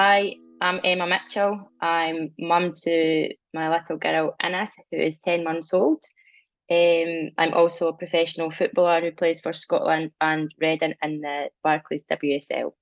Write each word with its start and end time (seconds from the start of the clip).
Hi, 0.00 0.36
I'm 0.60 0.78
Emma 0.84 1.08
Mitchell. 1.08 1.72
I'm 1.80 2.30
mum 2.38 2.72
to 2.84 3.34
my 3.52 3.68
little 3.68 3.96
girl 3.96 4.36
Innes, 4.40 4.70
who 4.92 4.98
is 4.98 5.18
10 5.24 5.42
months 5.42 5.74
old. 5.74 6.04
Um, 6.70 7.30
I'm 7.36 7.52
also 7.52 7.88
a 7.88 7.92
professional 7.92 8.52
footballer 8.52 9.00
who 9.00 9.10
plays 9.10 9.40
for 9.40 9.52
Scotland 9.52 10.12
and 10.20 10.54
Reading 10.60 10.94
in 11.02 11.20
the 11.20 11.48
Barclays 11.64 12.04
WSL. 12.08 12.74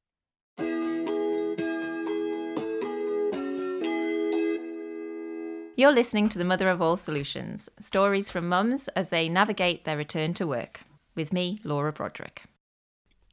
You're 5.75 5.93
listening 5.93 6.29
to 6.29 6.37
the 6.37 6.45
Mother 6.45 6.69
of 6.69 6.83
All 6.83 6.99
Solutions 6.99 7.71
stories 7.81 8.29
from 8.29 8.47
mums 8.47 8.89
as 8.89 9.09
they 9.09 9.31
navigate 9.31 9.87
their 9.87 9.97
return 9.97 10.35
to 10.35 10.47
work. 10.47 10.83
With 11.15 11.33
me, 11.33 11.61
Laura 11.65 11.95
Broderick. 11.95 12.43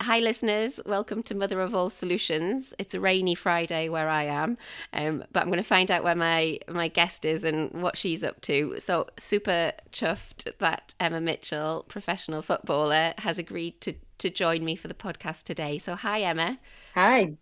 Hi, 0.04 0.20
listeners. 0.20 0.82
Welcome 0.86 1.24
to 1.24 1.34
Mother 1.34 1.62
of 1.62 1.74
All 1.74 1.90
Solutions. 1.90 2.74
It's 2.78 2.94
a 2.94 3.00
rainy 3.00 3.36
Friday 3.36 3.88
where 3.88 4.10
I 4.10 4.26
am, 4.26 4.58
um, 4.92 5.24
but 5.32 5.40
I'm 5.40 5.48
going 5.48 5.60
to 5.60 5.64
find 5.64 5.90
out 5.90 6.04
where 6.04 6.14
my, 6.14 6.60
my 6.68 6.90
guest 6.90 7.24
is 7.24 7.46
and 7.46 7.72
what 7.82 7.96
she's 7.96 8.22
up 8.22 8.42
to. 8.42 8.76
So, 8.80 9.08
super 9.16 9.72
chuffed 9.94 10.58
that 10.58 10.94
Emma 11.00 11.22
Mitchell, 11.22 11.86
professional 11.88 12.42
footballer, 12.42 13.14
has 13.20 13.40
agreed 13.40 13.80
to, 13.80 13.94
to 14.18 14.30
join 14.30 14.66
me 14.66 14.76
for 14.76 14.90
the 14.90 14.94
podcast 14.94 15.44
today. 15.44 15.78
So, 15.78 15.96
hi, 15.96 16.20
Emma. 16.20 16.60
Hi. 16.96 17.38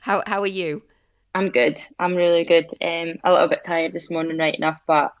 How, 0.00 0.24
how 0.26 0.40
are 0.40 0.48
you? 0.48 0.82
I'm 1.36 1.50
good. 1.50 1.80
I'm 2.00 2.16
really 2.16 2.42
good. 2.42 2.66
Um, 2.80 3.14
a 3.22 3.30
little 3.30 3.48
bit 3.48 3.62
tired 3.64 3.92
this 3.92 4.10
morning, 4.10 4.38
right 4.38 4.56
enough, 4.56 4.80
but 4.88 5.14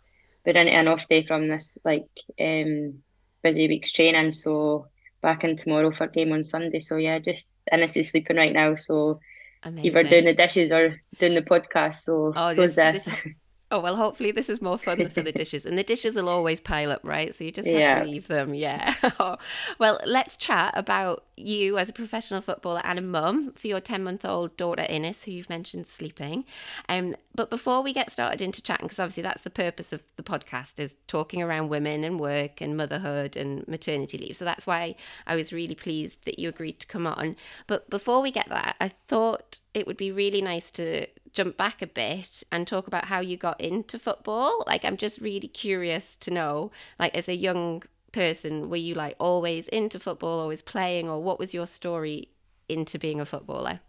we're 0.44 0.56
in 0.56 0.66
an 0.66 0.88
off 0.88 1.08
day 1.08 1.24
from 1.24 1.46
this 1.46 1.78
like 1.84 2.08
um 2.40 3.04
busy 3.44 3.68
week's 3.68 3.92
training, 3.92 4.32
so 4.32 4.88
back 5.22 5.44
in 5.44 5.56
tomorrow 5.56 5.92
for 5.92 6.06
game 6.08 6.32
on 6.32 6.44
Sunday. 6.44 6.80
So 6.80 6.96
yeah, 6.96 7.18
just 7.18 7.48
Innes 7.72 7.96
is 7.96 8.10
sleeping 8.10 8.36
right 8.36 8.52
now. 8.52 8.76
So 8.76 9.20
Amazing. 9.62 9.86
either 9.86 10.02
doing 10.02 10.24
the 10.24 10.34
dishes 10.34 10.72
or 10.72 11.00
doing 11.18 11.34
the 11.34 11.42
podcast. 11.42 12.02
So 12.02 12.32
oh, 12.34 12.54
this, 12.54 12.74
this, 12.74 13.08
Oh 13.72 13.80
well, 13.80 13.96
hopefully 13.96 14.32
this 14.32 14.50
is 14.50 14.60
more 14.60 14.76
fun 14.76 15.08
for 15.08 15.22
the 15.22 15.32
dishes, 15.42 15.64
and 15.64 15.78
the 15.78 15.82
dishes 15.82 16.14
will 16.14 16.28
always 16.28 16.60
pile 16.60 16.92
up, 16.92 17.00
right? 17.02 17.34
So 17.34 17.42
you 17.42 17.50
just 17.50 17.66
have 17.68 17.78
yeah. 17.78 18.02
to 18.02 18.08
leave 18.08 18.28
them. 18.28 18.52
Yeah. 18.52 18.94
well, 19.78 19.98
let's 20.04 20.36
chat 20.36 20.74
about 20.76 21.24
you 21.38 21.78
as 21.78 21.88
a 21.88 21.92
professional 21.94 22.42
footballer 22.42 22.82
and 22.84 22.98
a 22.98 23.02
mum 23.02 23.52
for 23.54 23.68
your 23.68 23.80
ten-month-old 23.80 24.58
daughter 24.58 24.84
Innes, 24.90 25.24
who 25.24 25.30
you've 25.30 25.48
mentioned 25.48 25.86
sleeping. 25.86 26.44
Um, 26.90 27.16
but 27.34 27.48
before 27.48 27.82
we 27.82 27.94
get 27.94 28.10
started 28.10 28.42
into 28.42 28.60
chatting, 28.60 28.84
because 28.84 29.00
obviously 29.00 29.22
that's 29.22 29.40
the 29.40 29.48
purpose 29.48 29.94
of 29.94 30.02
the 30.16 30.22
podcast 30.22 30.78
is 30.78 30.94
talking 31.06 31.42
around 31.42 31.70
women 31.70 32.04
and 32.04 32.20
work 32.20 32.60
and 32.60 32.76
motherhood 32.76 33.38
and 33.38 33.66
maternity 33.66 34.18
leave. 34.18 34.36
So 34.36 34.44
that's 34.44 34.66
why 34.66 34.96
I 35.26 35.34
was 35.34 35.50
really 35.50 35.74
pleased 35.74 36.26
that 36.26 36.38
you 36.38 36.50
agreed 36.50 36.78
to 36.80 36.86
come 36.86 37.06
on. 37.06 37.36
But 37.66 37.88
before 37.88 38.20
we 38.20 38.30
get 38.30 38.50
that, 38.50 38.76
I 38.82 38.88
thought 38.88 39.60
it 39.74 39.86
would 39.86 39.96
be 39.96 40.12
really 40.12 40.42
nice 40.42 40.70
to 40.72 41.06
jump 41.32 41.56
back 41.56 41.82
a 41.82 41.86
bit 41.86 42.42
and 42.52 42.66
talk 42.66 42.86
about 42.86 43.06
how 43.06 43.20
you 43.20 43.36
got 43.36 43.60
into 43.60 43.98
football. 43.98 44.64
Like, 44.66 44.84
I'm 44.84 44.96
just 44.96 45.20
really 45.20 45.48
curious 45.48 46.16
to 46.18 46.30
know, 46.30 46.70
like, 46.98 47.16
as 47.16 47.28
a 47.28 47.36
young 47.36 47.82
person, 48.12 48.68
were 48.68 48.76
you 48.76 48.94
like 48.94 49.16
always 49.18 49.68
into 49.68 49.98
football, 49.98 50.38
always 50.40 50.62
playing, 50.62 51.08
or 51.08 51.22
what 51.22 51.38
was 51.38 51.54
your 51.54 51.66
story 51.66 52.28
into 52.68 52.98
being 52.98 53.20
a 53.20 53.24
footballer? 53.24 53.80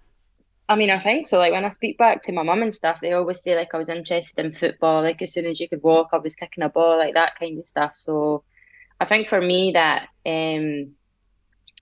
I 0.69 0.75
mean, 0.75 0.89
I 0.89 0.99
think 1.01 1.27
so. 1.27 1.37
Like 1.37 1.51
when 1.51 1.65
I 1.65 1.69
speak 1.69 1.97
back 1.97 2.23
to 2.23 2.31
my 2.31 2.43
mum 2.43 2.61
and 2.63 2.73
stuff, 2.73 2.99
they 3.01 3.11
always 3.13 3.41
say 3.43 3.55
like 3.55 3.73
I 3.73 3.77
was 3.77 3.89
interested 3.89 4.45
in 4.45 4.53
football. 4.53 5.03
Like 5.03 5.21
as 5.21 5.33
soon 5.33 5.45
as 5.45 5.59
you 5.59 5.67
could 5.69 5.83
walk, 5.83 6.09
I 6.13 6.17
was 6.17 6.35
kicking 6.35 6.63
a 6.63 6.69
ball, 6.69 6.97
like 6.97 7.15
that 7.15 7.37
kind 7.37 7.59
of 7.59 7.67
stuff. 7.67 7.95
So 7.95 8.43
I 8.99 9.05
think 9.05 9.27
for 9.29 9.41
me 9.41 9.71
that 9.73 10.07
um 10.25 10.95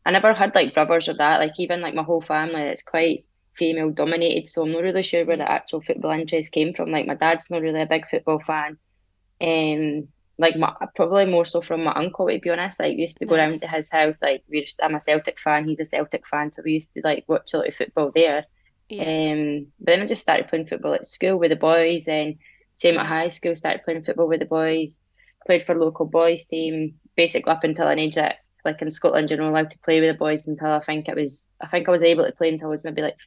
I 0.05 0.11
never 0.11 0.33
had 0.33 0.55
like 0.55 0.73
brothers 0.73 1.09
or 1.09 1.15
that. 1.17 1.39
Like 1.39 1.53
even 1.59 1.81
like 1.81 1.93
my 1.95 2.03
whole 2.03 2.21
family, 2.21 2.61
it's 2.63 2.81
quite 2.83 3.25
female 3.53 3.89
dominated, 3.89 4.47
so 4.47 4.63
I'm 4.63 4.71
not 4.71 4.83
really 4.83 5.03
sure 5.03 5.25
where 5.25 5.37
the 5.37 5.49
actual 5.49 5.81
football 5.81 6.11
interest 6.11 6.51
came 6.51 6.73
from. 6.73 6.91
Like 6.91 7.07
my 7.07 7.15
dad's 7.15 7.49
not 7.49 7.61
really 7.61 7.81
a 7.81 7.85
big 7.85 8.07
football 8.07 8.39
fan. 8.39 8.77
Um 9.41 10.07
like 10.37 10.55
my 10.55 10.73
probably 10.95 11.25
more 11.25 11.45
so 11.45 11.61
from 11.61 11.83
my 11.83 11.93
uncle 11.93 12.27
to 12.27 12.39
be 12.39 12.49
honest. 12.49 12.79
Like 12.79 12.95
we 12.95 13.01
used 13.01 13.17
to 13.17 13.25
go 13.25 13.35
nice. 13.35 13.51
around 13.51 13.61
to 13.61 13.67
his 13.67 13.91
house, 13.91 14.21
like 14.21 14.43
we 14.49 14.61
just, 14.61 14.79
I'm 14.81 14.95
a 14.95 14.99
Celtic 14.99 15.39
fan, 15.39 15.67
he's 15.67 15.79
a 15.79 15.85
Celtic 15.85 16.27
fan, 16.27 16.51
so 16.51 16.61
we 16.63 16.73
used 16.73 16.93
to 16.95 17.01
like 17.03 17.25
watch 17.27 17.53
a 17.53 17.57
lot 17.57 17.67
of 17.67 17.75
football 17.75 18.11
there. 18.13 18.45
Yeah. 18.89 19.03
Um 19.03 19.67
but 19.79 19.91
then 19.91 20.01
I 20.01 20.05
just 20.05 20.21
started 20.21 20.47
playing 20.47 20.67
football 20.67 20.93
at 20.93 21.07
school 21.07 21.37
with 21.37 21.51
the 21.51 21.55
boys 21.55 22.07
and 22.07 22.35
same 22.73 22.97
at 22.97 23.05
high 23.05 23.29
school, 23.29 23.55
started 23.55 23.83
playing 23.83 24.03
football 24.03 24.27
with 24.27 24.39
the 24.39 24.45
boys, 24.45 24.97
played 25.45 25.63
for 25.63 25.75
local 25.77 26.05
boys 26.05 26.45
team, 26.45 26.95
basically 27.15 27.51
up 27.51 27.63
until 27.63 27.87
an 27.87 27.99
age 27.99 28.15
that 28.15 28.37
like 28.65 28.81
in 28.81 28.91
Scotland, 28.91 29.29
you're 29.29 29.39
not 29.39 29.49
allowed 29.49 29.71
to 29.71 29.79
play 29.79 29.99
with 29.99 30.09
the 30.09 30.17
boys 30.17 30.47
until 30.47 30.67
I 30.67 30.83
think 30.83 31.07
it 31.07 31.15
was, 31.15 31.47
I 31.61 31.67
think 31.67 31.87
I 31.87 31.91
was 31.91 32.03
able 32.03 32.25
to 32.25 32.31
play 32.31 32.49
until 32.49 32.67
I 32.67 32.71
was 32.71 32.83
maybe 32.83 33.01
like 33.01 33.17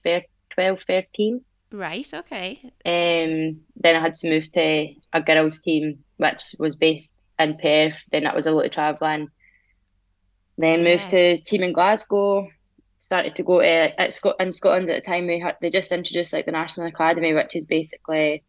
12, 0.50 0.80
13. 0.86 1.40
Right, 1.72 2.14
okay. 2.14 2.60
Um, 2.86 3.60
then 3.76 3.96
I 3.96 4.00
had 4.00 4.14
to 4.16 4.28
move 4.28 4.50
to 4.52 4.94
a 5.12 5.20
girls' 5.20 5.60
team, 5.60 6.04
which 6.18 6.54
was 6.58 6.76
based 6.76 7.12
in 7.38 7.58
Perth. 7.58 7.94
Then 8.12 8.24
that 8.24 8.36
was 8.36 8.46
a 8.46 8.52
lot 8.52 8.66
of 8.66 8.70
travelling. 8.70 9.28
Then 10.56 10.84
yeah. 10.84 10.92
moved 10.92 11.10
to 11.10 11.38
team 11.38 11.62
in 11.62 11.72
Glasgow. 11.72 12.48
Started 12.98 13.34
to 13.36 13.42
go 13.42 13.60
to 13.60 14.00
at 14.00 14.12
Scot 14.12 14.36
in 14.40 14.52
Scotland 14.52 14.88
at 14.88 15.02
the 15.02 15.10
time. 15.10 15.26
We 15.26 15.40
had 15.40 15.56
they 15.60 15.68
just 15.68 15.92
introduced 15.92 16.32
like 16.32 16.46
the 16.46 16.52
National 16.52 16.86
Academy, 16.86 17.34
which 17.34 17.56
is 17.56 17.66
basically 17.66 18.44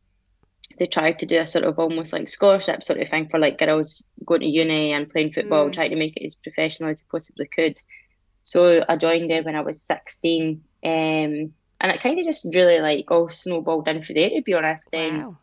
they 0.77 0.87
tried 0.87 1.19
to 1.19 1.25
do 1.25 1.39
a 1.39 1.47
sort 1.47 1.63
of 1.63 1.79
almost 1.79 2.13
like 2.13 2.27
scholarship 2.27 2.83
sort 2.83 2.99
of 2.99 3.09
thing 3.09 3.29
for 3.29 3.39
like 3.39 3.59
girls 3.59 4.03
going 4.25 4.41
to 4.41 4.47
uni 4.47 4.93
and 4.93 5.09
playing 5.09 5.33
football, 5.33 5.67
mm. 5.67 5.73
trying 5.73 5.91
to 5.91 5.95
make 5.95 6.17
it 6.17 6.25
as 6.25 6.35
professional 6.35 6.89
as 6.89 7.03
possibly 7.03 7.47
could. 7.47 7.79
So 8.43 8.83
I 8.87 8.95
joined 8.95 9.29
there 9.29 9.43
when 9.43 9.55
I 9.55 9.61
was 9.61 9.81
16. 9.81 10.63
Um, 10.83 10.91
and 11.81 11.91
it 11.91 12.01
kind 12.01 12.19
of 12.19 12.25
just 12.25 12.45
really 12.53 12.79
like 12.79 13.09
all 13.11 13.29
snowballed 13.29 13.87
in 13.87 14.03
for 14.03 14.13
there, 14.13 14.29
to 14.29 14.41
be 14.41 14.53
honest. 14.53 14.89
Then, 14.91 15.23
wow. 15.23 15.37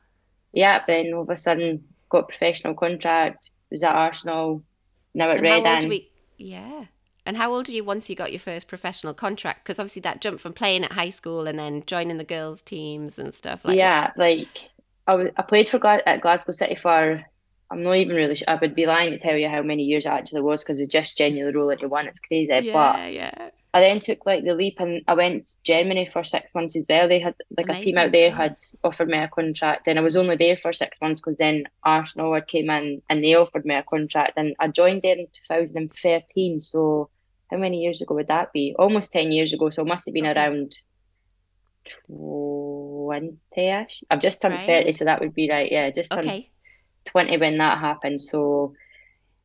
yeah, 0.52 0.80
then 0.86 1.12
all 1.14 1.22
of 1.22 1.30
a 1.30 1.36
sudden 1.36 1.84
got 2.08 2.28
professional 2.28 2.74
contract, 2.74 3.50
was 3.70 3.82
at 3.82 3.94
Arsenal, 3.94 4.62
now 5.14 5.30
at 5.30 5.40
Reading. 5.40 6.06
Yeah. 6.38 6.84
And 7.24 7.36
how 7.36 7.52
old 7.52 7.68
are 7.68 7.72
you 7.72 7.84
once 7.84 8.10
you 8.10 8.16
got 8.16 8.32
your 8.32 8.40
first 8.40 8.66
professional 8.66 9.14
contract? 9.14 9.62
Because 9.62 9.78
obviously 9.78 10.02
that 10.02 10.20
jump 10.20 10.40
from 10.40 10.52
playing 10.52 10.84
at 10.84 10.92
high 10.92 11.10
school 11.10 11.46
and 11.46 11.58
then 11.58 11.84
joining 11.86 12.18
the 12.18 12.24
girls' 12.24 12.62
teams 12.62 13.18
and 13.18 13.32
stuff 13.32 13.64
like 13.64 13.76
Yeah, 13.76 14.10
like 14.16 14.71
I, 15.06 15.30
I 15.36 15.42
played 15.42 15.68
for 15.68 15.78
Gla- 15.78 16.02
at 16.06 16.20
Glasgow 16.20 16.52
City 16.52 16.76
for 16.76 17.24
I'm 17.72 17.82
not 17.82 17.96
even 17.96 18.14
really 18.14 18.36
sure. 18.36 18.48
I 18.48 18.56
would 18.56 18.74
be 18.74 18.84
lying 18.84 19.12
to 19.12 19.18
tell 19.18 19.36
you 19.36 19.48
how 19.48 19.62
many 19.62 19.84
years 19.84 20.04
it 20.04 20.10
actually 20.10 20.42
was 20.42 20.62
because 20.62 20.78
it 20.78 20.90
just 20.90 21.16
genuinely 21.16 21.56
rolled 21.56 21.72
into 21.72 21.88
one. 21.88 22.06
It's 22.06 22.20
crazy. 22.20 22.52
Yeah, 22.66 22.72
but 22.72 23.12
yeah. 23.12 23.50
I 23.72 23.80
then 23.80 24.00
took 24.00 24.26
like 24.26 24.44
the 24.44 24.54
leap 24.54 24.78
and 24.78 25.00
I 25.08 25.14
went 25.14 25.46
to 25.46 25.62
Germany 25.64 26.06
for 26.12 26.22
six 26.22 26.54
months 26.54 26.76
as 26.76 26.84
well. 26.86 27.08
They 27.08 27.20
had 27.20 27.34
like 27.56 27.66
Amazing. 27.66 27.82
a 27.82 27.84
team 27.84 27.96
out 27.96 28.12
there 28.12 28.30
had 28.30 28.56
offered 28.84 29.08
me 29.08 29.16
a 29.16 29.28
contract. 29.28 29.86
Then 29.86 29.96
I 29.96 30.02
was 30.02 30.16
only 30.16 30.36
there 30.36 30.58
for 30.58 30.74
six 30.74 31.00
months 31.00 31.22
because 31.22 31.38
then 31.38 31.64
Arsenal 31.82 32.34
had 32.34 32.46
came 32.46 32.68
in 32.68 33.00
and 33.08 33.24
they 33.24 33.34
offered 33.34 33.64
me 33.64 33.74
a 33.74 33.82
contract. 33.82 34.34
And 34.36 34.54
I 34.60 34.68
joined 34.68 35.00
there 35.00 35.16
in 35.16 35.26
2013. 35.48 36.60
So 36.60 37.08
how 37.50 37.56
many 37.56 37.80
years 37.80 38.02
ago 38.02 38.14
would 38.14 38.28
that 38.28 38.52
be? 38.52 38.76
Almost 38.78 39.12
10 39.12 39.32
years 39.32 39.54
ago. 39.54 39.70
So 39.70 39.80
it 39.80 39.88
must 39.88 40.04
have 40.04 40.12
been 40.12 40.26
okay. 40.26 40.38
around 40.38 40.74
20-ish. 42.10 44.02
I've 44.10 44.20
just 44.20 44.40
turned 44.40 44.54
right. 44.54 44.66
30, 44.66 44.92
so 44.92 45.04
that 45.04 45.20
would 45.20 45.34
be 45.34 45.50
right. 45.50 45.70
Yeah, 45.70 45.90
just 45.90 46.10
turned 46.10 46.26
okay. 46.26 46.50
20 47.06 47.36
when 47.38 47.58
that 47.58 47.78
happened. 47.78 48.22
So, 48.22 48.74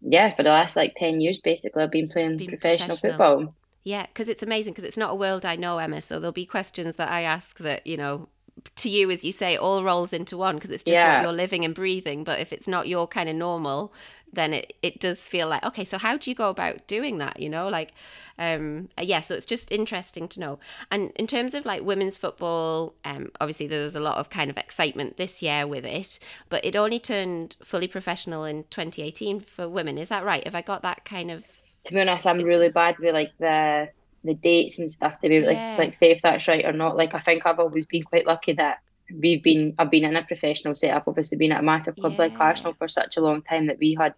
yeah, 0.01 0.35
for 0.35 0.43
the 0.43 0.49
last 0.49 0.75
like 0.75 0.95
10 0.97 1.21
years, 1.21 1.39
basically, 1.39 1.83
I've 1.83 1.91
been 1.91 2.09
playing 2.09 2.37
been 2.37 2.47
professional, 2.47 2.97
professional, 2.97 3.11
football. 3.11 3.55
Yeah, 3.83 4.05
because 4.05 4.27
it's 4.29 4.43
amazing 4.43 4.73
because 4.73 4.83
it's 4.83 4.97
not 4.97 5.11
a 5.11 5.15
world 5.15 5.45
I 5.45 5.55
know, 5.55 5.77
Emma. 5.77 6.01
So 6.01 6.19
there'll 6.19 6.33
be 6.33 6.45
questions 6.45 6.95
that 6.95 7.09
I 7.09 7.21
ask 7.21 7.57
that, 7.59 7.87
you 7.87 7.97
know, 7.97 8.29
to 8.75 8.89
you, 8.89 9.09
as 9.11 9.23
you 9.23 9.31
say, 9.31 9.55
all 9.57 9.83
rolls 9.83 10.13
into 10.13 10.37
one 10.37 10.55
because 10.55 10.71
it's 10.71 10.83
just 10.83 10.93
yeah. 10.93 11.17
what 11.17 11.23
you're 11.23 11.33
living 11.33 11.65
and 11.65 11.73
breathing. 11.73 12.23
But 12.23 12.39
if 12.39 12.53
it's 12.53 12.67
not 12.67 12.87
your 12.87 13.07
kind 13.07 13.29
of 13.29 13.35
normal, 13.35 13.93
then 14.31 14.53
it, 14.53 14.73
it 14.81 14.99
does 14.99 15.21
feel 15.21 15.47
like, 15.47 15.63
okay, 15.63 15.83
so 15.83 15.97
how 15.97 16.17
do 16.17 16.29
you 16.29 16.35
go 16.35 16.49
about 16.49 16.85
doing 16.87 17.17
that? 17.19 17.39
You 17.39 17.49
know, 17.49 17.67
like, 17.67 17.93
um, 18.37 18.89
yeah, 19.01 19.21
so 19.21 19.35
it's 19.35 19.45
just 19.45 19.71
interesting 19.71 20.27
to 20.29 20.39
know. 20.39 20.59
And 20.91 21.11
in 21.15 21.27
terms 21.27 21.53
of 21.53 21.65
like 21.65 21.81
women's 21.83 22.17
football, 22.17 22.95
um, 23.05 23.31
obviously 23.39 23.67
there's 23.67 23.95
a 23.95 23.99
lot 23.99 24.17
of 24.17 24.29
kind 24.29 24.49
of 24.49 24.57
excitement 24.57 25.17
this 25.17 25.41
year 25.41 25.65
with 25.65 25.85
it, 25.85 26.19
but 26.49 26.63
it 26.65 26.75
only 26.75 26.99
turned 26.99 27.55
fully 27.63 27.87
professional 27.87 28.43
in 28.43 28.63
2018 28.69 29.39
for 29.39 29.69
women. 29.69 29.97
Is 29.97 30.09
that 30.09 30.25
right? 30.25 30.43
Have 30.43 30.55
I 30.55 30.61
got 30.61 30.81
that 30.81 31.05
kind 31.05 31.31
of? 31.31 31.45
To 31.85 31.93
be 31.93 32.01
honest, 32.01 32.27
I'm 32.27 32.39
really 32.43 32.69
bad 32.69 32.99
with 32.99 33.13
like 33.13 33.31
the 33.39 33.89
the 34.27 34.35
dates 34.35 34.79
and 34.79 34.91
stuff 34.91 35.19
to 35.21 35.29
be 35.29 35.37
yeah. 35.37 35.47
like 35.47 35.79
like 35.79 35.93
say 35.93 36.11
if 36.11 36.21
that's 36.21 36.47
right 36.47 36.65
or 36.65 36.73
not. 36.73 36.97
Like 36.97 37.15
I 37.15 37.19
think 37.19 37.45
I've 37.45 37.59
always 37.59 37.85
been 37.85 38.03
quite 38.03 38.27
lucky 38.27 38.53
that 38.53 38.79
we've 39.19 39.41
been 39.41 39.73
I've 39.79 39.91
been 39.91 40.05
in 40.05 40.15
a 40.15 40.23
professional 40.23 40.75
setup, 40.75 41.07
obviously 41.07 41.37
been 41.37 41.51
at 41.51 41.61
a 41.61 41.63
massive 41.63 41.95
club 41.95 42.13
yeah. 42.13 42.19
like 42.19 42.39
Arsenal 42.39 42.73
for 42.73 42.87
such 42.87 43.17
a 43.17 43.21
long 43.21 43.41
time 43.41 43.67
that 43.67 43.79
we 43.79 43.95
had 43.99 44.13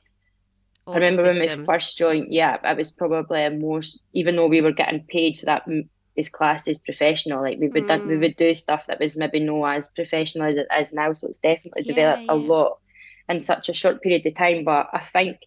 All 0.85 0.93
I 0.93 0.97
remember 0.97 1.23
when 1.23 1.59
we 1.59 1.65
first 1.65 1.97
joined, 1.97 2.33
yeah, 2.33 2.57
it 2.63 2.77
was 2.77 2.91
probably 2.91 3.43
a 3.43 3.51
more 3.51 3.81
even 4.13 4.35
though 4.35 4.47
we 4.47 4.61
were 4.61 4.71
getting 4.71 5.03
paid, 5.03 5.37
so 5.37 5.45
that 5.45 5.67
is 6.15 6.29
classed 6.29 6.67
as 6.67 6.77
professional. 6.79 7.41
Like 7.41 7.59
we 7.59 7.69
would 7.69 7.85
mm. 7.85 8.07
we 8.07 8.17
would 8.17 8.35
do 8.35 8.53
stuff 8.53 8.85
that 8.87 8.99
was 8.99 9.15
maybe 9.15 9.39
no 9.39 9.65
as 9.65 9.87
professional 9.87 10.47
as 10.47 10.57
it 10.57 10.67
is 10.77 10.93
now. 10.93 11.13
So 11.13 11.27
it's 11.27 11.39
definitely 11.39 11.83
yeah, 11.85 11.93
developed 11.93 12.23
yeah. 12.23 12.33
a 12.33 12.35
lot 12.35 12.79
in 13.29 13.39
such 13.39 13.69
a 13.69 13.73
short 13.73 14.01
period 14.01 14.25
of 14.25 14.35
time. 14.35 14.63
But 14.63 14.89
I 14.91 14.99
think 14.99 15.37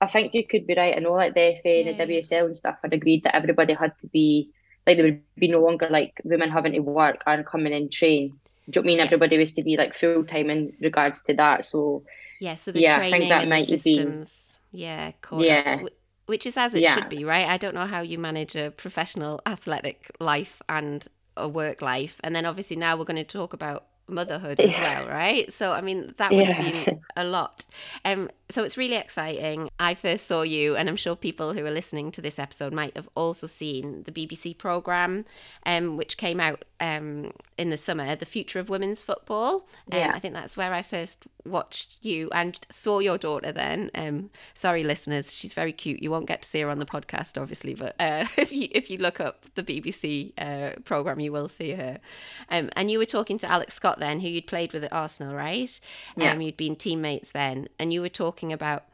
I 0.00 0.06
think 0.06 0.34
you 0.34 0.46
could 0.46 0.66
be 0.66 0.74
right. 0.74 0.96
I 0.96 1.00
know 1.00 1.12
like 1.12 1.34
the 1.34 1.56
FA 1.62 1.68
and 1.68 1.98
the 1.98 2.04
WSL 2.04 2.46
and 2.46 2.56
stuff 2.56 2.78
had 2.82 2.92
agreed 2.92 3.24
that 3.24 3.34
everybody 3.34 3.74
had 3.74 3.98
to 3.98 4.06
be 4.06 4.50
like 4.86 4.96
there 4.96 5.06
would 5.06 5.22
be 5.36 5.48
no 5.48 5.60
longer 5.60 5.88
like 5.90 6.20
women 6.24 6.50
having 6.50 6.72
to 6.72 6.78
work 6.80 7.22
and 7.26 7.44
coming 7.44 7.74
and 7.74 7.90
train. 7.90 8.38
Do 8.70 8.80
you 8.80 8.86
mean 8.86 8.98
yeah. 8.98 9.04
everybody 9.04 9.38
was 9.38 9.52
to 9.52 9.62
be 9.62 9.76
like 9.76 9.94
full 9.94 10.24
time 10.24 10.50
in 10.50 10.72
regards 10.80 11.22
to 11.24 11.34
that? 11.34 11.64
So 11.64 12.04
yeah, 12.40 12.54
so 12.54 12.72
the 12.72 12.80
yeah, 12.80 12.96
training 12.96 13.14
I 13.14 13.18
think 13.18 13.30
that 13.30 13.40
and 13.42 13.50
might 13.50 13.68
the 13.68 13.76
systems, 13.76 14.58
be, 14.72 14.78
yeah, 14.78 15.12
yeah, 15.32 15.82
which 16.26 16.46
is 16.46 16.56
as 16.56 16.74
it 16.74 16.82
yeah. 16.82 16.94
should 16.94 17.08
be, 17.08 17.24
right? 17.24 17.48
I 17.48 17.56
don't 17.56 17.74
know 17.74 17.86
how 17.86 18.00
you 18.00 18.18
manage 18.18 18.54
a 18.54 18.70
professional 18.70 19.40
athletic 19.46 20.10
life 20.20 20.62
and 20.68 21.06
a 21.36 21.48
work 21.48 21.82
life, 21.82 22.20
and 22.22 22.36
then 22.36 22.46
obviously 22.46 22.76
now 22.76 22.96
we're 22.96 23.04
going 23.04 23.16
to 23.16 23.24
talk 23.24 23.52
about 23.52 23.86
motherhood 24.08 24.60
as 24.60 24.70
well, 24.80 25.06
right? 25.06 25.52
So 25.52 25.72
I 25.72 25.80
mean 25.80 26.14
that 26.18 26.32
would 26.32 26.46
yeah. 26.46 26.52
have 26.52 26.86
been 26.86 27.00
a 27.16 27.24
lot. 27.24 27.66
Um 28.04 28.30
so 28.50 28.64
it's 28.64 28.78
really 28.78 28.96
exciting. 28.96 29.70
I 29.78 29.94
first 29.94 30.26
saw 30.26 30.42
you 30.42 30.74
and 30.74 30.88
I'm 30.88 30.96
sure 30.96 31.14
people 31.14 31.52
who 31.52 31.66
are 31.66 31.70
listening 31.70 32.10
to 32.12 32.22
this 32.22 32.38
episode 32.38 32.72
might 32.72 32.96
have 32.96 33.08
also 33.14 33.46
seen 33.46 34.04
the 34.04 34.12
BBC 34.12 34.56
program 34.56 35.26
um 35.66 35.96
which 35.96 36.16
came 36.16 36.40
out 36.40 36.64
um 36.80 37.32
in 37.58 37.70
the 37.70 37.76
summer, 37.76 38.16
The 38.16 38.24
Future 38.24 38.58
of 38.58 38.68
Women's 38.68 39.02
Football. 39.02 39.68
Um, 39.92 39.98
yeah. 39.98 40.12
I 40.14 40.18
think 40.18 40.32
that's 40.32 40.56
where 40.56 40.72
I 40.72 40.82
first 40.82 41.26
watched 41.44 41.98
you 42.02 42.30
and 42.32 42.58
saw 42.70 43.00
your 43.00 43.18
daughter 43.18 43.52
then. 43.52 43.90
Um 43.94 44.30
sorry 44.54 44.82
listeners, 44.82 45.34
she's 45.34 45.52
very 45.52 45.72
cute. 45.72 46.02
You 46.02 46.10
won't 46.10 46.26
get 46.26 46.42
to 46.42 46.48
see 46.48 46.60
her 46.60 46.70
on 46.70 46.78
the 46.78 46.86
podcast 46.86 47.40
obviously, 47.40 47.74
but 47.74 47.96
uh, 48.00 48.24
if 48.38 48.50
you 48.50 48.68
if 48.70 48.90
you 48.90 48.96
look 48.96 49.20
up 49.20 49.44
the 49.56 49.62
BBC 49.62 50.32
uh, 50.38 50.80
program 50.84 51.20
you 51.20 51.32
will 51.32 51.48
see 51.48 51.72
her. 51.72 52.00
Um 52.48 52.70
and 52.76 52.90
you 52.90 52.98
were 52.98 53.04
talking 53.04 53.36
to 53.38 53.50
Alex 53.50 53.74
Scott 53.74 53.98
then, 53.98 54.20
who 54.20 54.28
you'd 54.28 54.46
played 54.46 54.72
with 54.72 54.84
at 54.84 54.92
Arsenal, 54.92 55.34
right? 55.34 55.78
Yeah. 56.16 56.32
Um, 56.32 56.40
you'd 56.40 56.56
been 56.56 56.76
teammates 56.76 57.30
then, 57.30 57.68
and 57.78 57.92
you 57.92 58.00
were 58.00 58.08
talking 58.08 58.37
about 58.52 58.84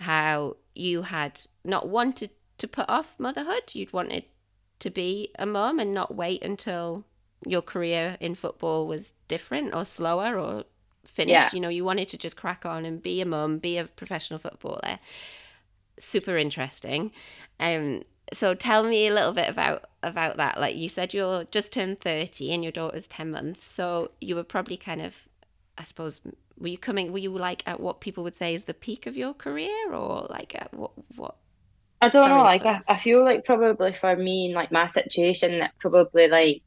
how 0.00 0.56
you 0.74 1.02
had 1.02 1.40
not 1.64 1.88
wanted 1.88 2.30
to 2.58 2.68
put 2.68 2.88
off 2.88 3.14
motherhood. 3.18 3.74
You'd 3.74 3.92
wanted 3.92 4.24
to 4.80 4.90
be 4.90 5.30
a 5.38 5.46
mum 5.46 5.78
and 5.78 5.94
not 5.94 6.14
wait 6.14 6.42
until 6.42 7.04
your 7.46 7.62
career 7.62 8.16
in 8.20 8.34
football 8.34 8.86
was 8.86 9.14
different 9.28 9.74
or 9.74 9.84
slower 9.84 10.38
or 10.38 10.64
finished. 11.06 11.32
Yeah. 11.32 11.50
You 11.52 11.60
know, 11.60 11.68
you 11.68 11.84
wanted 11.84 12.08
to 12.10 12.18
just 12.18 12.36
crack 12.36 12.64
on 12.66 12.84
and 12.84 13.02
be 13.02 13.20
a 13.20 13.26
mum, 13.26 13.58
be 13.58 13.78
a 13.78 13.84
professional 13.84 14.38
footballer. 14.38 14.98
Super 15.98 16.36
interesting. 16.36 17.12
Um, 17.60 18.02
so 18.32 18.54
tell 18.54 18.82
me 18.82 19.06
a 19.06 19.14
little 19.14 19.32
bit 19.32 19.48
about 19.48 19.84
about 20.02 20.36
that 20.38 20.58
like 20.58 20.76
you 20.76 20.88
said 20.88 21.12
you're 21.12 21.44
just 21.44 21.72
turned 21.72 22.00
30 22.00 22.52
and 22.52 22.62
your 22.62 22.72
daughter's 22.72 23.06
10 23.06 23.30
months 23.30 23.64
so 23.64 24.10
you 24.20 24.34
were 24.34 24.44
probably 24.44 24.76
kind 24.76 25.02
of 25.02 25.28
i 25.76 25.82
suppose 25.82 26.20
were 26.58 26.68
you 26.68 26.78
coming 26.78 27.12
were 27.12 27.18
you 27.18 27.36
like 27.36 27.62
at 27.66 27.80
what 27.80 28.00
people 28.00 28.24
would 28.24 28.36
say 28.36 28.54
is 28.54 28.64
the 28.64 28.74
peak 28.74 29.06
of 29.06 29.16
your 29.16 29.34
career 29.34 29.92
or 29.92 30.26
like 30.30 30.54
at 30.54 30.72
what 30.74 30.92
what 31.16 31.36
i 32.00 32.08
don't 32.08 32.28
know 32.28 32.42
like 32.42 32.64
I, 32.64 32.80
I 32.86 32.98
feel 32.98 33.24
like 33.24 33.44
probably 33.44 33.94
for 33.94 34.14
me 34.16 34.46
in 34.46 34.52
like 34.54 34.70
my 34.70 34.86
situation 34.86 35.58
that 35.58 35.72
probably 35.78 36.28
like 36.28 36.62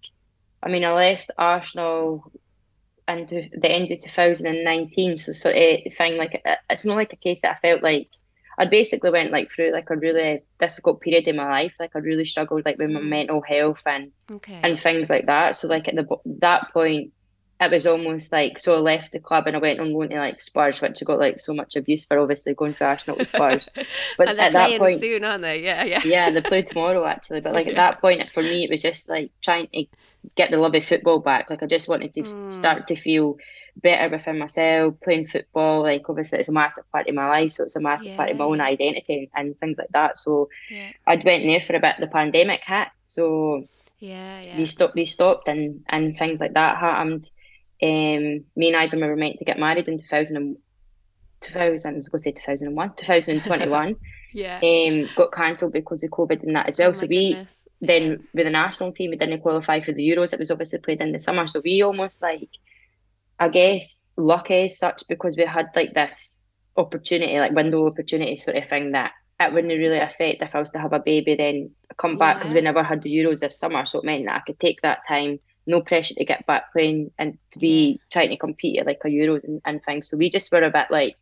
i 0.62 0.70
mean 0.70 0.84
i 0.84 0.92
left 0.92 1.32
arsenal 1.38 2.32
into 3.08 3.50
the 3.54 3.70
end 3.70 3.92
of 3.92 4.02
2019 4.02 5.18
so 5.18 5.32
sort 5.32 5.56
of 5.56 5.94
thing 5.94 6.18
like 6.18 6.42
it's 6.70 6.86
not 6.86 6.98
like 6.98 7.14
a 7.14 7.18
case 7.18 7.42
that 7.42 7.52
i 7.52 7.56
felt 7.56 7.82
like 7.82 8.10
I 8.60 8.66
basically 8.66 9.12
went 9.12 9.32
like 9.32 9.52
through 9.52 9.72
like 9.72 9.90
a 9.92 9.96
really 9.96 10.42
difficult 10.60 11.02
period 11.02 11.28
in 11.28 11.36
my 11.36 11.48
life. 11.48 11.74
Like 11.80 11.92
I 11.96 12.00
really 12.00 12.26
struggled 12.26 12.66
like 12.66 12.80
with 12.80 12.90
my 12.90 13.02
mm. 13.02 13.08
mental 13.08 13.42
health 13.42 13.82
and 13.86 14.12
okay. 14.32 14.60
and 14.64 14.82
things 14.82 15.10
like 15.10 15.28
that. 15.28 15.56
So 15.56 15.68
like 15.68 15.88
at 15.88 15.96
the 15.96 16.08
that 16.40 16.74
point, 16.74 17.14
it 17.60 17.72
was 17.72 17.88
almost 17.88 18.32
like 18.32 18.60
so 18.60 18.76
I 18.76 18.80
left 18.80 19.12
the 19.12 19.20
club 19.20 19.48
and 19.48 19.56
I 19.56 19.60
went 19.60 19.80
on 19.80 19.94
going 19.94 20.10
to 20.10 20.18
like 20.18 20.42
Spurs, 20.42 20.80
which 20.80 21.02
I 21.02 21.06
got 21.06 21.20
like 21.20 21.40
so 21.40 21.54
much 21.54 21.76
abuse 21.76 22.06
for 22.06 22.20
obviously 22.20 22.54
going 22.54 22.74
for 22.74 22.86
Arsenal 22.86 23.18
with 23.18 23.30
Spurs. 23.30 23.68
But 24.18 24.30
at 24.30 24.54
that 24.54 24.80
point, 24.80 25.00
soon, 25.00 25.24
aren't 25.24 25.42
they? 25.42 25.64
Yeah, 25.64 25.84
yeah. 25.84 26.02
Yeah, 26.04 26.30
they 26.30 26.42
play 26.42 26.62
tomorrow 26.62 27.06
actually. 27.06 27.42
But 27.42 27.54
like 27.54 27.68
at 27.68 27.76
that 27.76 28.00
point, 28.00 28.32
for 28.32 28.44
me, 28.44 28.64
it 28.64 28.70
was 28.70 28.82
just 28.82 29.10
like 29.10 29.32
trying 29.42 29.68
to 29.74 29.86
get 30.36 30.52
the 30.52 30.58
love 30.58 30.76
of 30.76 30.86
football 30.86 31.20
back. 31.20 31.50
Like 31.50 31.64
I 31.64 31.66
just 31.66 31.88
wanted 31.88 32.14
to 32.14 32.22
mm. 32.22 32.54
start 32.54 32.88
to 32.88 32.96
feel 32.96 33.38
better 33.76 34.16
within 34.16 34.38
myself, 34.38 34.96
playing 35.02 35.28
football. 35.28 35.82
Like 35.82 36.08
obviously 36.10 36.40
it's 36.40 36.50
a 36.50 36.54
massive 36.54 36.90
part 36.92 37.08
of 37.08 37.16
my 37.16 37.28
life, 37.28 37.54
so 37.54 37.64
it's 37.64 37.76
a 37.76 37.82
massive 37.82 38.08
yeah. 38.08 38.18
part 38.18 38.30
of 38.30 38.38
my 38.38 38.46
own 38.46 38.62
identity 38.62 39.32
and 39.36 39.58
things 39.60 39.78
like 39.80 39.90
that. 39.94 40.18
So 40.18 40.50
yeah. 40.70 40.92
I'd 41.08 41.26
went 41.26 41.44
there 41.46 41.62
for 41.62 41.76
a 41.76 41.80
bit. 41.80 41.96
The 42.00 42.08
pandemic 42.08 42.64
hit, 42.64 42.90
so 43.04 43.66
yeah, 44.00 44.42
yeah. 44.42 44.58
we 44.58 44.66
stopped. 44.66 44.96
We 44.96 45.06
stopped, 45.06 45.48
and 45.48 45.84
and 45.90 46.18
things 46.18 46.40
like 46.40 46.54
that 46.54 46.78
happened. 46.78 47.30
Um, 47.82 48.46
me 48.56 48.68
and 48.68 48.76
Ivan 48.76 49.02
were 49.02 49.16
meant 49.16 49.40
to 49.40 49.46
get 49.46 49.60
married 49.60 49.88
in 49.88 50.00
2000 50.00 50.36
and, 50.36 50.58
2000 51.42 51.94
I 51.94 51.98
was 51.98 52.10
going 52.10 52.20
to 52.20 52.20
say 52.20 52.32
2001, 52.32 52.94
2021. 52.98 53.96
yeah. 54.34 54.60
Um, 54.64 55.10
got 55.16 55.32
cancelled 55.32 55.74
because 55.74 56.04
of 56.04 56.10
COVID 56.10 56.44
and 56.44 56.56
that 56.56 56.70
as 56.70 56.80
well. 56.80 56.90
Oh 56.90 56.94
so 56.94 57.06
we 57.08 57.34
goodness. 57.34 57.68
then 57.82 58.28
with 58.34 58.46
the 58.46 58.52
national 58.52 58.94
team, 58.94 59.12
we 59.12 59.18
didn't 59.18 59.42
qualify 59.42 59.82
for 59.82 59.92
the 59.92 60.08
Euros. 60.08 60.34
It 60.34 60.40
was 60.40 60.52
obviously 60.52 60.80
played 60.80 61.02
in 61.02 61.12
the 61.12 61.22
summer, 61.22 61.48
so 61.48 61.62
we 61.64 61.84
almost 61.84 62.22
like 62.22 62.50
I 63.40 63.50
guess 63.50 64.02
lucky 64.16 64.66
as 64.66 64.80
such 64.80 65.04
because 65.08 65.36
we 65.38 65.46
had 65.46 65.68
like 65.76 65.94
this 65.94 66.34
opportunity, 66.76 67.40
like 67.40 67.52
window 67.52 67.88
opportunity 67.88 68.38
sort 68.38 68.58
of 68.58 68.68
thing 68.68 68.94
that 68.94 69.12
it 69.40 69.54
wouldn't 69.54 69.72
really 69.72 70.00
affect 70.00 70.42
if 70.42 70.56
I 70.56 70.60
was 70.60 70.72
to 70.72 70.80
have 70.80 70.94
a 70.94 71.00
baby 71.00 71.36
then 71.36 71.72
come 71.98 72.18
back 72.18 72.38
because 72.38 72.52
yeah. 72.52 72.58
we 72.58 72.62
never 72.62 72.84
had 72.84 73.04
the 73.04 73.16
Euros 73.16 73.40
this 73.40 73.60
summer. 73.60 73.86
So 73.86 74.00
it 74.00 74.06
meant 74.06 74.26
that 74.26 74.36
I 74.36 74.40
could 74.46 74.60
take 74.60 74.82
that 74.82 75.00
time, 75.08 75.40
no 75.68 75.82
pressure 75.82 76.16
to 76.16 76.26
get 76.26 76.46
back 76.48 76.72
playing 76.72 77.12
and 77.18 77.38
to 77.52 77.60
be 77.60 78.00
trying 78.12 78.30
to 78.30 78.38
compete 78.38 78.80
at 78.80 78.86
like 78.86 79.02
a 79.04 79.08
Euros 79.08 79.44
and, 79.44 79.62
and 79.66 79.84
things. 79.84 80.10
So 80.10 80.18
we 80.18 80.30
just 80.30 80.52
were 80.52 80.64
a 80.64 80.72
bit 80.72 80.88
like, 80.90 81.18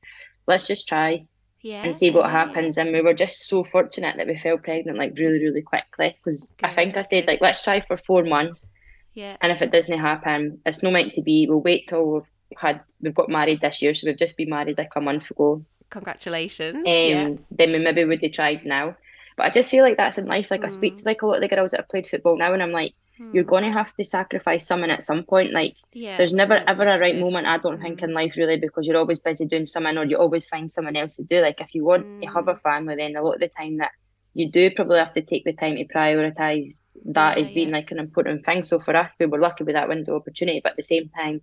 let's 0.47 0.67
just 0.67 0.87
try 0.87 1.25
yeah. 1.61 1.83
and 1.83 1.95
see 1.95 2.11
what 2.11 2.29
happens. 2.29 2.77
And 2.77 2.91
we 2.91 3.01
were 3.01 3.13
just 3.13 3.47
so 3.47 3.63
fortunate 3.63 4.17
that 4.17 4.27
we 4.27 4.37
fell 4.37 4.57
pregnant 4.57 4.97
like 4.97 5.13
really, 5.17 5.43
really 5.43 5.61
quickly 5.61 6.15
because 6.23 6.53
I 6.63 6.69
think 6.69 6.95
I 6.95 7.01
said 7.01 7.27
like, 7.27 7.41
let's 7.41 7.63
try 7.63 7.81
for 7.81 7.97
four 7.97 8.23
months 8.23 8.69
yeah. 9.15 9.37
And 9.41 9.51
if 9.51 9.61
it 9.61 9.71
doesn't 9.71 9.97
happen, 9.97 10.59
it's 10.65 10.83
not 10.83 10.93
meant 10.93 11.15
to 11.15 11.21
be. 11.21 11.47
We'll 11.49 11.61
wait 11.61 11.87
till 11.87 12.05
we've 12.05 12.23
had 12.57 12.81
we've 13.01 13.15
got 13.15 13.29
married 13.29 13.61
this 13.61 13.81
year, 13.81 13.95
so 13.95 14.05
we've 14.05 14.17
just 14.17 14.37
been 14.37 14.49
married 14.49 14.77
like 14.77 14.91
a 14.95 15.01
month 15.01 15.31
ago. 15.31 15.63
Congratulations. 15.89 16.77
Um, 16.77 16.83
yeah. 16.85 17.29
Then 17.49 17.71
we 17.71 17.79
maybe 17.79 18.03
would 18.03 18.21
have 18.21 18.31
tried 18.33 18.65
now. 18.65 18.95
But 19.37 19.47
I 19.47 19.49
just 19.49 19.71
feel 19.71 19.83
like 19.83 19.97
that's 19.97 20.17
in 20.17 20.25
life. 20.25 20.51
Like 20.51 20.61
mm. 20.61 20.65
I 20.65 20.67
speak 20.67 20.97
to 20.97 21.03
mm. 21.03 21.07
like 21.07 21.21
a 21.21 21.27
lot 21.27 21.35
of 21.35 21.41
the 21.41 21.47
girls 21.47 21.71
that 21.71 21.81
have 21.81 21.89
played 21.89 22.07
football 22.07 22.37
now, 22.37 22.53
and 22.53 22.61
I'm 22.61 22.73
like, 22.73 22.93
mm. 23.19 23.33
you're 23.33 23.43
going 23.43 23.63
to 23.63 23.71
have 23.71 23.95
to 23.95 24.03
sacrifice 24.03 24.65
someone 24.65 24.89
at 24.89 25.03
some 25.03 25.23
point. 25.23 25.53
Like, 25.53 25.75
yeah, 25.93 26.17
there's 26.17 26.33
never 26.33 26.55
ever 26.67 26.87
a 26.87 26.99
right 26.99 27.17
moment. 27.17 27.47
I 27.47 27.57
don't 27.57 27.79
mm. 27.79 27.81
think 27.81 28.01
in 28.01 28.13
life 28.13 28.35
really 28.37 28.57
because 28.57 28.87
you're 28.87 28.97
always 28.97 29.19
busy 29.19 29.45
doing 29.45 29.65
something, 29.65 29.97
or 29.97 30.05
you 30.05 30.17
always 30.17 30.47
find 30.47 30.71
someone 30.71 30.95
else 30.95 31.15
to 31.17 31.23
do. 31.23 31.41
Like 31.41 31.61
if 31.61 31.73
you 31.73 31.83
want 31.83 32.21
to 32.21 32.27
have 32.27 32.47
a 32.47 32.55
mm. 32.55 32.61
family, 32.61 32.95
then 32.95 33.15
a 33.15 33.21
lot 33.21 33.35
of 33.35 33.39
the 33.39 33.49
time 33.49 33.77
that 33.77 33.91
you 34.33 34.51
do 34.51 34.69
probably 34.71 34.99
have 34.99 35.13
to 35.13 35.21
take 35.21 35.45
the 35.45 35.53
time 35.53 35.77
to 35.77 35.85
prioritize 35.85 36.69
that 37.05 37.37
yeah, 37.37 37.43
has 37.43 37.53
been 37.53 37.69
yeah. 37.69 37.75
like 37.75 37.91
an 37.91 37.99
important 37.99 38.45
thing. 38.45 38.63
So 38.63 38.79
for 38.79 38.95
us, 38.95 39.13
we 39.19 39.25
were 39.25 39.39
lucky 39.39 39.63
with 39.63 39.75
that 39.75 39.89
window 39.89 40.15
opportunity, 40.15 40.61
but 40.61 40.71
at 40.71 40.77
the 40.77 40.83
same 40.83 41.09
time, 41.09 41.41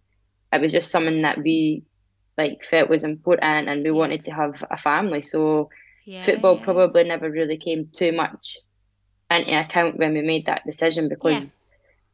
it 0.53 0.61
was 0.61 0.73
just 0.73 0.91
something 0.91 1.23
that 1.23 1.39
we 1.39 1.85
like 2.39 2.65
felt 2.71 2.89
was 2.89 3.05
important, 3.05 3.69
and 3.69 3.83
we 3.83 3.91
yeah. 3.91 3.97
wanted 3.97 4.25
to 4.25 4.31
have 4.31 4.63
a 4.71 4.77
family. 4.77 5.23
So 5.23 5.71
football 6.25 6.59
probably 6.59 7.05
never 7.05 7.31
really 7.31 7.57
came 7.57 7.89
too 7.97 8.13
much 8.13 8.59
into 9.31 9.59
account 9.59 9.99
when 9.99 10.15
we 10.15 10.23
made 10.23 10.47
that 10.47 10.67
decision 10.67 11.09
because 11.09 11.61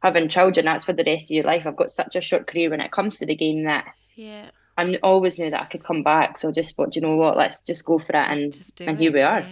having 0.01 0.29
children, 0.29 0.65
that's 0.65 0.85
for 0.85 0.93
the 0.93 1.03
rest 1.05 1.25
of 1.25 1.35
your 1.35 1.45
life. 1.45 1.65
I've 1.65 1.75
got 1.75 1.91
such 1.91 2.15
a 2.15 2.21
short 2.21 2.47
career 2.47 2.69
when 2.69 2.81
it 2.81 2.91
comes 2.91 3.19
to 3.19 3.25
the 3.25 3.35
game 3.35 3.63
that 3.65 3.85
yeah. 4.15 4.49
I 4.77 4.95
always 5.03 5.37
knew 5.37 5.49
that 5.49 5.61
I 5.61 5.65
could 5.65 5.83
come 5.83 6.03
back. 6.03 6.37
So 6.37 6.49
I 6.49 6.51
just 6.51 6.75
thought, 6.75 6.95
you 6.95 7.01
know 7.01 7.15
what, 7.15 7.37
let's 7.37 7.59
just 7.61 7.85
go 7.85 7.99
for 7.99 8.15
it, 8.15 8.27
and 8.29 8.71
and 8.81 8.97
it. 8.97 9.01
here 9.01 9.11
we 9.11 9.21
are. 9.21 9.43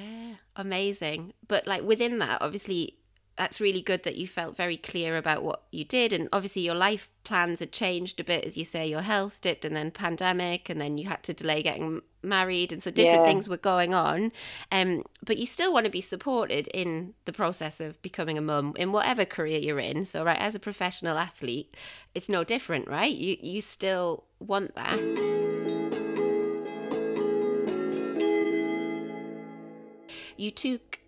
Amazing, 0.55 1.33
but 1.47 1.67
like 1.67 1.83
within 1.83 2.19
that, 2.19 2.41
obviously 2.41 2.97
that's 3.37 3.61
really 3.61 3.81
good 3.81 4.03
that 4.03 4.15
you 4.15 4.27
felt 4.27 4.57
very 4.57 4.77
clear 4.77 5.15
about 5.15 5.43
what 5.43 5.63
you 5.71 5.85
did 5.85 6.11
and 6.11 6.27
obviously 6.33 6.63
your 6.63 6.75
life 6.75 7.09
plans 7.23 7.59
had 7.59 7.71
changed 7.71 8.19
a 8.19 8.23
bit 8.23 8.43
as 8.43 8.57
you 8.57 8.65
say 8.65 8.87
your 8.87 9.01
health 9.01 9.39
dipped 9.41 9.63
and 9.63 9.75
then 9.75 9.91
pandemic 9.91 10.69
and 10.69 10.81
then 10.81 10.97
you 10.97 11.07
had 11.07 11.21
to 11.21 11.33
delay 11.33 11.61
getting 11.61 12.01
married 12.27 12.71
and 12.71 12.83
so 12.83 12.91
different 12.91 13.21
yeah. 13.21 13.25
things 13.25 13.49
were 13.49 13.57
going 13.57 13.93
on 13.93 14.31
um 14.71 15.03
but 15.25 15.37
you 15.37 15.45
still 15.45 15.73
want 15.73 15.85
to 15.85 15.91
be 15.91 16.01
supported 16.01 16.67
in 16.69 17.13
the 17.25 17.33
process 17.33 17.79
of 17.79 18.01
becoming 18.01 18.37
a 18.37 18.41
mum 18.41 18.73
in 18.77 18.91
whatever 18.91 19.25
career 19.25 19.59
you're 19.59 19.79
in 19.79 20.03
so 20.03 20.23
right 20.23 20.39
as 20.39 20.55
a 20.55 20.59
professional 20.59 21.17
athlete 21.17 21.75
it's 22.13 22.29
no 22.29 22.43
different 22.43 22.87
right 22.87 23.15
you 23.15 23.37
you 23.41 23.61
still 23.61 24.25
want 24.39 24.73
that 24.75 24.97
you 30.37 30.51
took 30.51 30.99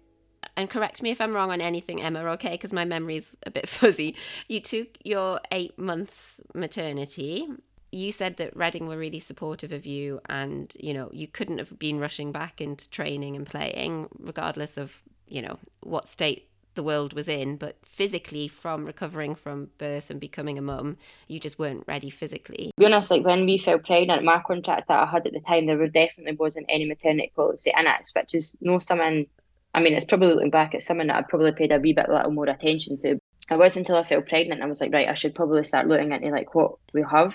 and 0.60 0.70
correct 0.70 1.02
me 1.02 1.10
if 1.10 1.22
I'm 1.22 1.34
wrong 1.34 1.52
on 1.52 1.62
anything, 1.62 2.02
Emma, 2.02 2.20
okay? 2.32 2.52
Because 2.52 2.74
my 2.74 2.84
memory's 2.84 3.38
a 3.44 3.52
bit 3.52 3.70
fuzzy. 3.70 4.16
You 4.50 4.60
took 4.60 4.90
your 5.06 5.40
eight 5.54 5.80
months 5.80 6.42
maternity. 6.54 7.48
You 7.92 8.12
said 8.12 8.38
that 8.38 8.56
Reading 8.56 8.88
were 8.88 8.98
really 8.98 9.20
supportive 9.20 9.72
of 9.72 9.86
you, 9.86 10.22
and 10.28 10.72
you 10.80 10.94
know 10.94 11.10
you 11.12 11.28
couldn't 11.28 11.58
have 11.58 11.78
been 11.80 12.00
rushing 12.00 12.32
back 12.32 12.62
into 12.62 12.90
training 12.90 13.36
and 13.36 13.46
playing, 13.46 14.10
regardless 14.20 14.78
of 14.78 15.02
you 15.28 15.42
know 15.42 15.58
what 15.82 16.08
state 16.08 16.48
the 16.76 16.84
world 16.84 17.14
was 17.14 17.28
in. 17.28 17.58
But 17.58 17.78
physically, 17.84 18.48
from 18.48 18.86
recovering 18.86 19.36
from 19.36 19.70
birth 19.78 20.10
and 20.10 20.20
becoming 20.20 20.58
a 20.58 20.62
mum, 20.62 20.98
you 21.28 21.40
just 21.40 21.58
weren't 21.58 21.84
ready 21.88 22.10
physically. 22.10 22.68
To 22.68 22.80
be 22.80 22.86
honest, 22.86 23.12
like 23.12 23.26
when 23.26 23.46
we 23.46 23.58
fell 23.58 23.80
pregnant, 23.80 24.24
my 24.24 24.42
contract 24.46 24.88
that 24.88 25.04
I 25.04 25.06
had 25.06 25.26
at 25.26 25.34
the 25.34 25.42
time, 25.42 25.66
there 25.66 25.88
definitely 25.88 26.36
wasn't 26.36 26.68
any 26.70 26.86
maternity 26.86 27.32
policy 27.36 27.72
in 27.78 27.88
it, 27.88 28.10
which 28.14 28.36
is 28.36 28.58
no 28.62 28.80
something 28.80 29.26
I 29.74 29.82
mean, 29.82 29.94
it's 29.94 30.06
probably 30.06 30.34
looking 30.34 30.50
back 30.50 30.74
at 30.74 30.84
something 30.84 31.08
that 31.08 31.16
I 31.16 31.22
probably 31.22 31.52
paid 31.52 31.72
a 31.72 31.80
wee 31.80 31.94
bit 31.94 32.10
little 32.10 32.32
more 32.32 32.50
attention 32.50 32.98
to 33.02 33.20
it 33.52 33.58
wasn't 33.58 33.88
until 33.88 34.02
I 34.02 34.04
felt 34.04 34.28
pregnant 34.28 34.62
I 34.62 34.66
was 34.68 34.82
like, 34.82 34.94
right, 34.94 35.08
I 35.08 35.16
should 35.16 35.36
probably 35.36 35.64
start 35.64 35.88
looking 35.88 36.12
into 36.12 36.30
like 36.30 36.54
what 36.54 36.74
we 36.94 37.04
have. 37.10 37.34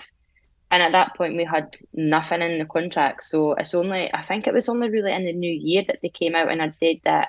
And 0.75 0.83
at 0.83 0.91
that 0.91 1.15
point, 1.15 1.37
we 1.37 1.45
had 1.45 1.77
nothing 1.93 2.43
in 2.43 2.59
the 2.59 2.65
contract. 2.65 3.23
So 3.23 3.53
it's 3.53 3.75
only, 3.77 4.13
I 4.13 4.23
think 4.23 4.49
it 4.49 4.53
was 4.53 4.69
only 4.69 4.91
really 4.91 5.13
in 5.13 5.25
the 5.25 5.33
new 5.33 5.53
year 5.53 5.85
that 5.87 6.01
they 6.03 6.09
came 6.09 6.35
out 6.35 6.51
and 6.51 6.61
had 6.61 6.75
said 6.75 6.97
that 7.05 7.29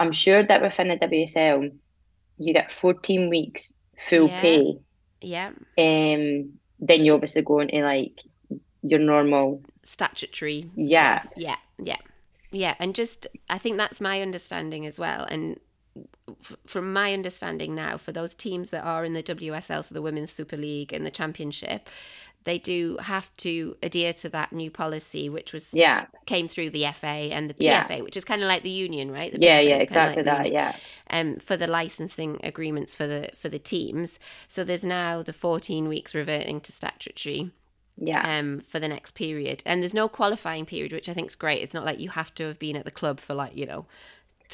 I'm 0.00 0.10
sure 0.10 0.42
that 0.42 0.60
within 0.60 0.88
the 0.88 0.96
WSL, 0.96 1.70
you 2.38 2.52
get 2.52 2.72
14 2.72 3.30
weeks 3.30 3.72
full 4.08 4.26
Yeah. 4.26 4.40
pay. 4.40 4.78
Yeah. 5.20 5.50
Um, 5.78 6.54
then 6.80 7.04
you 7.04 7.14
obviously 7.14 7.42
go 7.42 7.60
into 7.60 7.80
like 7.84 8.20
your 8.82 8.98
normal. 8.98 9.62
Statutory. 9.84 10.68
Yeah. 10.74 11.20
stuff. 11.20 11.32
Yeah. 11.36 11.56
Yeah. 11.78 11.98
Yeah. 12.50 12.74
And 12.80 12.92
just, 12.92 13.28
I 13.48 13.58
think 13.58 13.76
that's 13.76 14.00
my 14.00 14.20
understanding 14.20 14.84
as 14.84 14.98
well. 14.98 15.26
And 15.30 15.60
f- 16.42 16.56
from 16.66 16.92
my 16.92 17.12
understanding 17.12 17.76
now, 17.76 17.98
for 17.98 18.10
those 18.10 18.34
teams 18.34 18.70
that 18.70 18.82
are 18.82 19.04
in 19.04 19.12
the 19.12 19.22
WSL, 19.22 19.84
so 19.84 19.94
the 19.94 20.02
Women's 20.02 20.32
Super 20.32 20.56
League 20.56 20.92
and 20.92 21.06
the 21.06 21.12
Championship, 21.12 21.88
they 22.44 22.58
do 22.58 22.98
have 23.02 23.34
to 23.38 23.76
adhere 23.82 24.12
to 24.14 24.28
that 24.30 24.52
new 24.52 24.70
policy, 24.70 25.28
which 25.28 25.52
was 25.52 25.64
Yeah, 25.72 26.06
came 26.26 26.48
through 26.48 26.70
the 26.70 26.84
FA 26.86 27.06
and 27.32 27.50
the 27.50 27.54
Yeah. 27.58 27.88
PFA, 27.88 28.02
which 28.02 28.16
is 28.16 28.24
kind 28.24 28.42
of 28.42 28.48
like 28.48 28.62
the 28.62 28.70
union, 28.70 29.10
right? 29.10 29.32
The 29.32 29.38
yeah, 29.38 29.60
PFA 29.60 29.60
yeah, 29.60 29.76
exactly 29.76 30.22
like 30.22 30.24
that. 30.24 30.46
union 30.46 30.52
Yeah, 30.52 30.76
um, 31.10 31.36
for 31.36 31.56
the 31.56 31.66
licensing 31.66 32.40
agreements 32.42 32.94
for 32.94 33.06
the 33.06 33.30
for 33.36 33.48
the 33.48 33.58
teams. 33.58 34.18
So 34.48 34.64
there's 34.64 34.84
now 34.86 35.22
the 35.22 35.32
14 35.32 35.88
weeks 35.88 36.14
reverting 36.14 36.60
to 36.62 36.72
statutory 36.72 37.50
yeah, 37.96 38.24
um, 38.24 38.60
for 38.60 38.80
the 38.80 38.88
next 38.88 39.12
period, 39.14 39.62
and 39.66 39.82
there's 39.82 39.94
no 39.94 40.08
qualifying 40.08 40.66
period, 40.66 40.92
which 40.92 41.08
I 41.08 41.14
think 41.14 41.28
is 41.28 41.34
great. 41.34 41.62
It's 41.62 41.74
not 41.74 41.84
like 41.84 42.00
you 42.00 42.10
have 42.10 42.34
to 42.36 42.44
have 42.44 42.58
been 42.58 42.76
at 42.76 42.84
the 42.84 42.90
club 42.90 43.20
for 43.20 43.34
like 43.34 43.56
you 43.56 43.66
know 43.66 43.86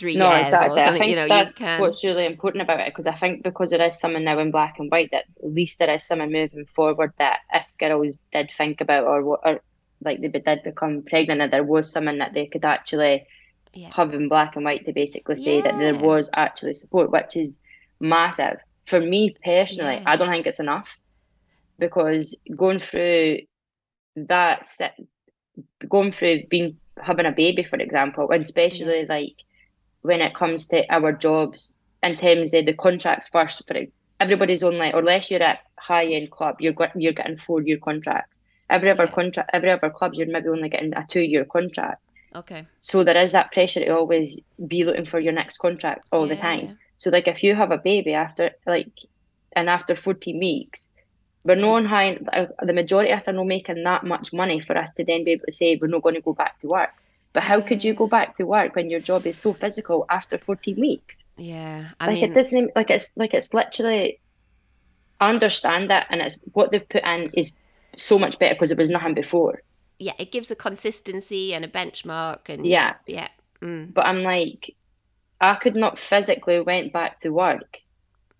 three 0.00 0.16
no, 0.16 0.28
years 0.30 0.52
or 0.52 0.66
exactly. 0.66 0.80
I 0.80 0.84
something. 0.86 0.98
think 1.00 1.10
You 1.10 1.16
know, 1.16 1.28
that's 1.28 1.52
you 1.60 1.66
can. 1.66 1.80
what's 1.80 2.02
really 2.04 2.26
important 2.26 2.62
about 2.62 2.80
it 2.80 2.86
because 2.92 3.06
I 3.06 3.14
think 3.14 3.42
because 3.44 3.70
there 3.70 3.86
is 3.86 4.00
someone 4.00 4.24
now 4.24 4.38
in 4.40 4.50
black 4.50 4.78
and 4.80 4.90
white 4.90 5.10
that 5.12 5.24
at 5.44 5.52
least 5.58 5.78
there 5.78 5.90
is 5.94 6.04
someone 6.06 6.32
moving 6.32 6.66
forward 6.66 7.12
that 7.18 7.40
if 7.52 7.66
girls 7.78 8.16
did 8.32 8.50
think 8.58 8.80
about 8.80 9.04
or 9.04 9.22
what 9.24 9.40
or 9.44 9.60
like 10.02 10.20
they 10.20 10.28
did 10.28 10.62
become 10.64 11.02
pregnant 11.02 11.40
that 11.40 11.50
there 11.50 11.64
was 11.74 11.92
someone 11.92 12.18
that 12.18 12.32
they 12.34 12.46
could 12.46 12.64
actually 12.64 13.16
Yeah. 13.72 13.90
have 13.98 14.12
in 14.14 14.28
black 14.28 14.56
and 14.56 14.64
white 14.64 14.84
to 14.86 14.92
basically 14.92 15.36
say 15.36 15.60
that 15.60 15.78
there 15.78 15.94
was 16.10 16.24
actually 16.44 16.74
support, 16.74 17.10
which 17.12 17.36
is 17.36 17.58
massive. 18.00 18.58
For 18.86 19.00
me 19.00 19.22
personally, 19.44 19.98
Yeah. 20.00 20.10
I 20.12 20.16
don't 20.16 20.30
think 20.34 20.46
it's 20.46 20.58
enough 20.68 20.88
because 21.78 22.34
going 22.56 22.80
through 22.80 23.40
that 24.16 24.66
going 25.88 26.12
through 26.12 26.36
being 26.48 26.76
having 27.02 27.26
a 27.26 27.32
baby, 27.32 27.62
for 27.62 27.76
example, 27.76 28.30
and 28.30 28.42
especially 28.42 29.06
like 29.06 29.36
when 30.02 30.20
it 30.20 30.34
comes 30.34 30.68
to 30.68 30.84
our 30.92 31.12
jobs 31.12 31.74
in 32.02 32.16
terms 32.16 32.54
of 32.54 32.66
the 32.66 32.72
contracts 32.72 33.28
first, 33.28 33.62
for 33.66 33.76
everybody's 34.18 34.62
only 34.62 34.90
unless 34.90 35.30
you're 35.30 35.42
at 35.42 35.60
high 35.78 36.06
end 36.06 36.30
club, 36.30 36.56
you're 36.60 36.74
you're 36.96 37.12
getting 37.12 37.36
four 37.36 37.62
year 37.62 37.78
contracts. 37.78 38.38
Every 38.68 38.90
other 38.90 39.04
Yeah. 39.04 39.10
contract, 39.14 39.50
every 39.52 39.70
other 39.70 39.90
clubs, 39.90 40.18
you're 40.18 40.28
maybe 40.28 40.48
only 40.48 40.68
getting 40.68 40.94
a 40.94 41.06
two 41.08 41.20
year 41.20 41.44
contract. 41.44 42.00
Okay. 42.34 42.64
So 42.80 43.02
there 43.04 43.16
is 43.20 43.32
that 43.32 43.50
pressure 43.52 43.80
to 43.80 43.88
always 43.96 44.38
be 44.66 44.84
looking 44.84 45.04
for 45.06 45.18
your 45.18 45.32
next 45.32 45.58
contract 45.58 46.06
all 46.12 46.26
the 46.28 46.36
time. 46.36 46.78
So 46.98 47.10
like 47.10 47.26
if 47.28 47.42
you 47.42 47.54
have 47.56 47.72
a 47.72 47.78
baby 47.78 48.14
after 48.14 48.52
like 48.66 48.92
and 49.56 49.68
after 49.68 49.96
14 49.96 50.38
weeks, 50.38 50.88
we're 51.44 51.56
Yeah. 51.56 51.62
not 51.62 51.74
on 51.76 51.84
high 51.86 52.18
uh, 52.32 52.46
the 52.62 52.72
majority 52.72 53.10
of 53.10 53.16
us 53.16 53.28
are 53.28 53.32
not 53.32 53.46
making 53.46 53.82
that 53.82 54.04
much 54.04 54.32
money 54.32 54.60
for 54.60 54.78
us 54.78 54.92
to 54.94 55.04
then 55.04 55.24
be 55.24 55.32
able 55.32 55.46
to 55.46 55.52
say 55.52 55.76
we're 55.76 55.88
not 55.88 56.02
going 56.02 56.14
to 56.14 56.20
go 56.20 56.32
back 56.34 56.58
to 56.60 56.68
work. 56.68 56.90
But 57.32 57.44
how 57.44 57.60
could 57.60 57.84
you 57.84 57.94
go 57.94 58.06
back 58.08 58.34
to 58.36 58.44
work 58.44 58.74
when 58.74 58.90
your 58.90 59.00
job 59.00 59.26
is 59.26 59.38
so 59.38 59.54
physical 59.54 60.04
after 60.10 60.38
14 60.38 60.80
weeks? 60.80 61.22
Yeah. 61.36 61.90
I 62.00 62.06
like 62.06 62.14
mean, 62.16 62.30
it 62.30 62.34
doesn't 62.34 62.70
like 62.74 62.90
it's 62.90 63.12
like 63.16 63.34
it's 63.34 63.54
literally 63.54 64.20
I 65.20 65.30
understand 65.30 65.90
that 65.90 66.06
and 66.10 66.20
it's 66.20 66.40
what 66.52 66.70
they've 66.70 66.88
put 66.88 67.04
in 67.04 67.30
is 67.34 67.52
so 67.96 68.18
much 68.18 68.38
better 68.38 68.54
because 68.54 68.70
it 68.72 68.78
was 68.78 68.90
nothing 68.90 69.14
before. 69.14 69.62
yeah, 69.98 70.14
it 70.18 70.32
gives 70.32 70.50
a 70.50 70.56
consistency 70.56 71.52
and 71.54 71.64
a 71.64 71.68
benchmark, 71.68 72.48
and 72.48 72.66
Yeah. 72.66 72.94
yeah. 73.06 73.28
Mm, 73.62 73.92
But 73.92 74.06
I'm 74.06 74.22
like 74.22 74.74
I 75.40 75.54
could 75.54 75.76
not 75.76 75.98
physically 75.98 76.60
went 76.60 76.92
back 76.92 77.20
to 77.20 77.30
work 77.30 77.78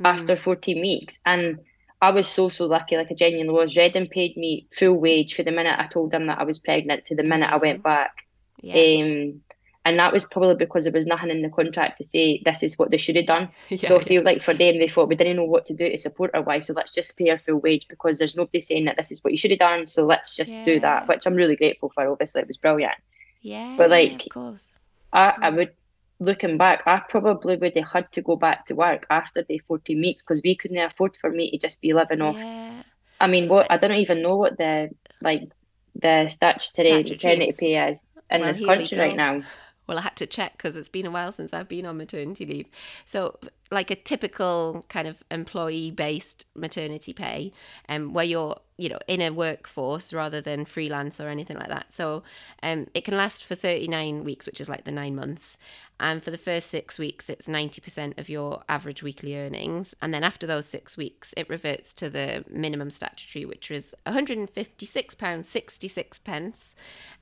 mm. 0.01 0.07
after 0.09 0.37
14 0.37 0.81
weeks. 0.81 1.19
And 1.25 1.61
I 2.03 2.11
was 2.11 2.29
so, 2.29 2.49
so 2.49 2.67
lucky, 2.67 2.97
like 2.97 3.11
I 3.11 3.15
genuinely 3.15 3.53
was. 3.53 3.77
Reading 3.77 4.09
paid 4.09 4.37
me 4.37 4.67
full 4.73 4.95
wage 4.95 5.35
for 5.35 5.43
the 5.43 5.51
minute 5.53 5.79
I 5.79 5.87
told 5.87 6.11
them 6.13 6.27
that 6.27 6.39
I 6.39 6.45
was 6.45 6.59
pregnant 6.59 7.07
to 7.07 7.15
the 7.17 7.23
minute 7.23 7.51
I 7.53 7.59
went 7.59 7.83
back. 7.83 8.27
Yeah. 8.63 9.03
Um, 9.03 9.41
and 9.85 9.99
that 9.99 10.13
was 10.13 10.27
probably 10.27 10.57
because 10.57 10.85
there 10.85 10.93
was 10.93 11.07
nothing 11.07 11.31
in 11.31 11.41
the 11.43 11.49
contract 11.49 11.99
to 11.99 12.05
say 12.05 12.43
this 12.45 12.63
is 12.63 12.79
what 12.79 12.91
they 12.91 12.99
should 12.99 13.17
have 13.17 13.27
done. 13.27 13.49
yeah. 13.71 13.89
So 13.89 13.97
I 13.97 14.01
feel 14.01 14.23
like 14.23 14.43
for 14.43 14.53
them, 14.53 14.77
they 14.77 14.89
thought 14.89 15.09
we 15.09 15.17
didn't 15.17 15.37
know 15.37 15.45
what 15.45 15.65
to 15.67 15.75
do 15.75 15.89
to 15.89 15.97
support 15.97 16.31
our 16.35 16.43
wife, 16.43 16.65
so 16.65 16.75
let's 16.75 16.93
just 16.93 17.17
pay 17.17 17.31
her 17.31 17.39
full 17.39 17.57
wage 17.57 17.89
because 17.89 18.19
there's 18.19 18.37
nobody 18.37 18.61
saying 18.61 18.85
that 18.85 18.97
this 18.97 19.11
is 19.11 19.25
what 19.25 19.33
you 19.33 19.39
should 19.39 19.51
have 19.51 19.61
done. 19.61 19.87
So 19.87 20.05
let's 20.05 20.37
just 20.37 20.55
do 20.65 20.81
that, 20.81 21.09
which 21.09 21.27
I'm 21.27 21.35
really 21.35 21.57
grateful 21.57 21.91
for. 21.95 22.07
Obviously, 22.07 22.43
it 22.43 22.49
was 22.49 22.59
brilliant. 22.59 22.95
yeah. 23.41 23.75
but, 23.79 23.91
like, 23.91 24.23
of 24.27 24.33
course. 24.33 24.75
I, 25.13 25.35
I 25.41 25.51
would, 25.51 25.73
looking 26.19 26.59
back, 26.59 26.83
I 26.87 27.01
probably 27.09 27.57
would 27.57 27.77
have 27.77 27.89
had 27.89 28.13
to 28.13 28.23
go 28.23 28.37
back 28.37 28.67
to 28.67 28.75
work 28.75 29.07
after 29.09 29.43
the 29.43 29.59
14 29.67 29.99
weeks 29.99 30.23
because 30.23 30.43
we 30.45 30.55
couldn't 30.55 30.79
afford 30.79 31.17
for 31.17 31.31
me 31.31 31.51
to 31.53 31.59
just 31.59 31.81
be 31.81 31.95
living 31.95 32.21
off. 32.21 32.37
Yeah. 32.37 32.83
I 33.19 33.27
mean, 33.27 33.49
what 33.49 33.67
I 33.71 33.77
don't 33.77 33.93
even 33.93 34.23
know 34.23 34.37
what 34.37 34.57
the 34.57 34.91
like 35.21 35.51
the 35.95 36.29
statutory, 36.29 37.05
Statutory. 37.05 37.17
maternity 37.17 37.53
pay 37.53 37.91
is 37.91 38.07
in 38.31 38.41
Well, 38.41 38.49
this 38.49 38.61
country 38.65 38.99
right 38.99 39.17
now. 39.17 39.43
Well, 39.87 39.99
I 39.99 40.03
had 40.03 40.17
to 40.17 40.27
check 40.27 40.57
because 40.57 40.77
it's 40.77 40.89
been 40.89 41.07
a 41.07 41.11
while 41.11 41.33
since 41.33 41.53
I've 41.53 41.67
been 41.67 41.85
on 41.85 41.97
maternity 41.97 42.47
leave. 42.47 42.69
So, 43.05 43.39
like 43.73 43.91
a 43.91 43.97
typical 43.97 44.85
kind 44.89 45.09
of 45.09 45.25
employee-based 45.33 46.47
maternity 46.55 47.13
pay, 47.13 47.53
um, 47.89 48.13
where 48.13 48.25
you're, 48.25 48.61
you 48.81 48.89
know, 48.89 48.99
in 49.07 49.21
a 49.21 49.31
workforce 49.31 50.13
rather 50.13 50.41
than 50.41 50.65
freelance 50.65 51.21
or 51.21 51.29
anything 51.29 51.59
like 51.59 51.69
that. 51.69 51.93
So, 51.93 52.23
um, 52.63 52.87
it 52.95 53.05
can 53.05 53.17
last 53.17 53.45
for 53.45 53.55
39 53.55 54.25
weeks, 54.25 54.47
which 54.47 54.61
is 54.61 54.69
like 54.69 54.85
the 54.85 54.93
nine 54.93 55.15
months. 55.15 55.59
And 56.01 56.25
for 56.25 56.31
the 56.31 56.39
first 56.39 56.69
six 56.69 56.99
weeks, 56.99 57.29
it's 57.29 57.47
90% 57.47 58.19
of 58.19 58.31
your 58.31 58.63
average 58.71 59.03
weekly 59.03 59.37
earnings. 59.37 59.95
And 60.01 60.15
then 60.15 60.25
after 60.25 60.47
those 60.47 60.67
six 60.67 60.97
weeks, 60.97 61.35
it 61.37 61.51
reverts 61.51 61.93
to 61.95 62.09
the 62.09 62.43
minimum 62.49 62.89
statutory, 62.89 63.45
which 63.45 63.69
was 63.69 63.95
£156.66 64.07 66.25
pence 66.25 66.75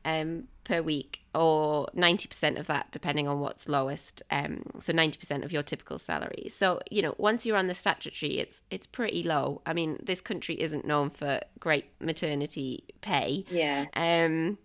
um, 0.04 0.44
per 0.62 0.80
week, 0.80 1.24
or 1.34 1.88
90% 1.96 2.56
of 2.56 2.68
that, 2.68 2.92
depending 2.92 3.26
on 3.26 3.40
what's 3.40 3.68
lowest. 3.68 4.22
Um, 4.30 4.62
so 4.78 4.92
90% 4.92 5.44
of 5.44 5.50
your 5.50 5.64
typical 5.64 5.98
salary. 5.98 6.46
So, 6.48 6.78
you 6.88 7.02
know, 7.02 7.16
once 7.18 7.44
you're 7.44 7.56
on 7.56 7.66
the 7.66 7.74
statutory, 7.74 8.38
it's 8.38 8.62
it's 8.70 8.86
pretty 8.86 9.24
low. 9.24 9.60
I 9.66 9.72
mean, 9.72 9.98
this 10.00 10.20
country 10.20 10.54
isn't 10.60 10.84
known 10.84 11.10
for 11.10 11.40
great 11.60 11.86
maternity 12.00 12.84
pay. 13.00 13.44
Yeah, 13.48 13.86
Um, 13.94 14.58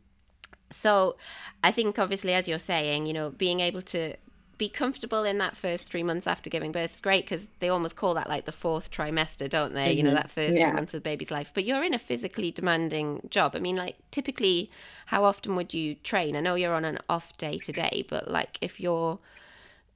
so 0.70 1.18
I 1.64 1.72
think 1.72 2.00
obviously, 2.00 2.34
as 2.34 2.48
you're 2.48 2.60
saying, 2.60 3.06
you 3.06 3.14
know, 3.14 3.30
being 3.32 3.60
able 3.60 3.82
to 3.84 4.16
be 4.58 4.70
comfortable 4.70 5.24
in 5.24 5.40
that 5.40 5.58
first 5.58 5.92
three 5.92 6.04
months 6.04 6.28
after 6.28 6.50
giving 6.50 6.72
birth 6.72 6.92
is 6.92 7.00
great 7.00 7.26
because 7.26 7.48
they 7.60 7.70
almost 7.70 7.96
call 7.96 8.14
that 8.14 8.30
like 8.30 8.46
the 8.46 8.52
fourth 8.52 8.92
trimester, 8.92 9.50
don't 9.50 9.74
they? 9.74 9.92
You 9.92 10.04
know, 10.04 10.14
Mhm. 10.14 10.16
that 10.16 10.32
first 10.32 10.60
Yeah. 10.60 10.60
three 10.60 10.72
months 10.72 10.94
of 10.94 11.04
the 11.04 11.10
baby's 11.10 11.32
life. 11.32 11.52
But 11.54 11.66
you're 11.66 11.84
in 11.84 11.94
a 11.94 12.00
physically 12.00 12.52
demanding 12.52 13.28
job. 13.30 13.56
I 13.56 13.60
mean, 13.60 13.76
like 13.76 13.96
typically, 14.12 14.70
how 15.08 15.26
often 15.26 15.56
would 15.56 15.74
you 15.74 15.96
train? 15.96 16.36
I 16.36 16.40
know 16.40 16.56
you're 16.56 16.76
on 16.76 16.86
an 16.86 17.00
off 17.10 17.36
day 17.38 17.58
today, 17.58 18.06
but 18.10 18.30
like 18.30 18.58
if 18.62 18.80
you're 18.80 19.20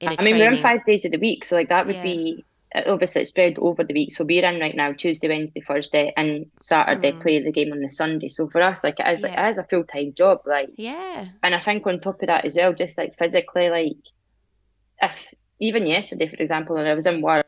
in 0.00 0.12
a 0.12 0.18
I 0.18 0.22
mean 0.22 0.38
we're 0.38 0.50
in 0.50 0.58
five 0.58 0.84
days 0.84 1.04
of 1.04 1.12
the 1.12 1.18
week, 1.18 1.44
so 1.44 1.56
like 1.56 1.68
that 1.68 1.86
would 1.86 2.00
Yeah. 2.00 2.02
be 2.02 2.44
obviously 2.74 3.22
it's 3.22 3.30
spread 3.30 3.58
over 3.58 3.82
the 3.84 3.94
week. 3.94 4.12
So 4.12 4.24
we're 4.24 4.44
in 4.44 4.60
right 4.60 4.76
now 4.76 4.92
Tuesday, 4.92 5.28
Wednesday, 5.28 5.60
Thursday, 5.66 6.12
and 6.16 6.46
Saturday 6.58 7.12
Mm. 7.12 7.20
play 7.20 7.42
the 7.42 7.52
game 7.52 7.72
on 7.72 7.80
the 7.80 7.90
Sunday. 7.90 8.28
So 8.28 8.48
for 8.48 8.60
us, 8.62 8.84
like 8.84 9.00
it 9.00 9.06
is, 9.08 9.22
like, 9.22 9.32
Yeah. 9.32 9.46
it 9.46 9.50
is 9.50 9.58
a 9.58 9.64
full 9.64 9.84
time 9.84 10.12
job, 10.14 10.40
like. 10.46 10.68
Yeah, 10.76 11.28
And 11.42 11.54
I 11.54 11.60
think 11.60 11.86
on 11.86 12.00
top 12.00 12.20
of 12.22 12.26
that 12.26 12.44
as 12.44 12.56
well, 12.56 12.72
just 12.74 12.98
like 12.98 13.16
physically, 13.16 13.70
like 13.70 13.96
if 15.00 15.32
even 15.60 15.86
yesterday, 15.86 16.28
for 16.28 16.36
example, 16.36 16.76
I 16.76 16.94
was 16.94 17.06
in 17.06 17.20
work 17.22 17.46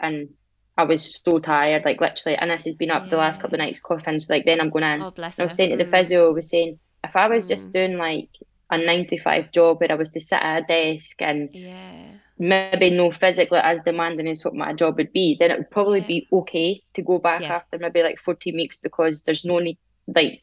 and 0.00 0.28
I 0.76 0.84
was 0.84 1.20
so 1.24 1.38
tired, 1.38 1.84
like 1.84 2.00
literally, 2.00 2.36
and 2.38 2.50
this 2.50 2.64
has 2.64 2.76
been 2.76 2.90
up 2.90 3.10
the 3.10 3.16
last 3.16 3.40
couple 3.42 3.56
of 3.56 3.58
nights 3.60 3.80
coughing. 3.80 4.20
So 4.20 4.32
like 4.32 4.44
then 4.44 4.60
I'm 4.60 4.70
going 4.70 4.84
in. 4.84 5.02
oh 5.02 5.10
bless 5.10 5.38
I 5.38 5.44
was 5.44 5.54
saying 5.54 5.70
to 5.70 5.76
the 5.76 5.84
Mm. 5.84 5.90
physio, 5.90 6.28
I 6.30 6.32
was 6.32 6.50
saying 6.50 6.78
if 7.04 7.14
I 7.16 7.28
was 7.28 7.44
Mm. 7.44 7.48
just 7.48 7.72
doing 7.72 7.98
like 7.98 8.30
a 8.70 8.78
nine 8.78 9.06
to 9.08 9.20
five 9.20 9.52
job 9.52 9.80
where 9.80 9.92
I 9.92 9.96
was 9.96 10.10
to 10.12 10.20
sit 10.20 10.38
at 10.40 10.62
a 10.62 10.66
desk 10.66 11.20
and 11.20 11.50
Yeah, 11.52 12.14
maybe 12.42 12.90
no 12.90 13.10
physically 13.12 13.60
as 13.62 13.82
demanding 13.84 14.28
as 14.28 14.44
what 14.44 14.54
my 14.54 14.72
job 14.74 14.96
would 14.98 15.12
be, 15.12 15.36
then 15.38 15.50
it 15.52 15.58
would 15.58 15.70
probably 15.70 16.00
Yeah. 16.00 16.06
be 16.06 16.28
okay 16.32 16.82
to 16.94 17.02
go 17.02 17.18
back 17.18 17.44
Yeah. 17.44 17.50
after 17.50 17.78
maybe 17.78 18.02
like 18.02 18.18
14 18.20 18.56
weeks 18.56 18.76
because 18.78 19.22
there's 19.22 19.44
no 19.44 19.58
need, 19.60 19.78
like, 20.14 20.42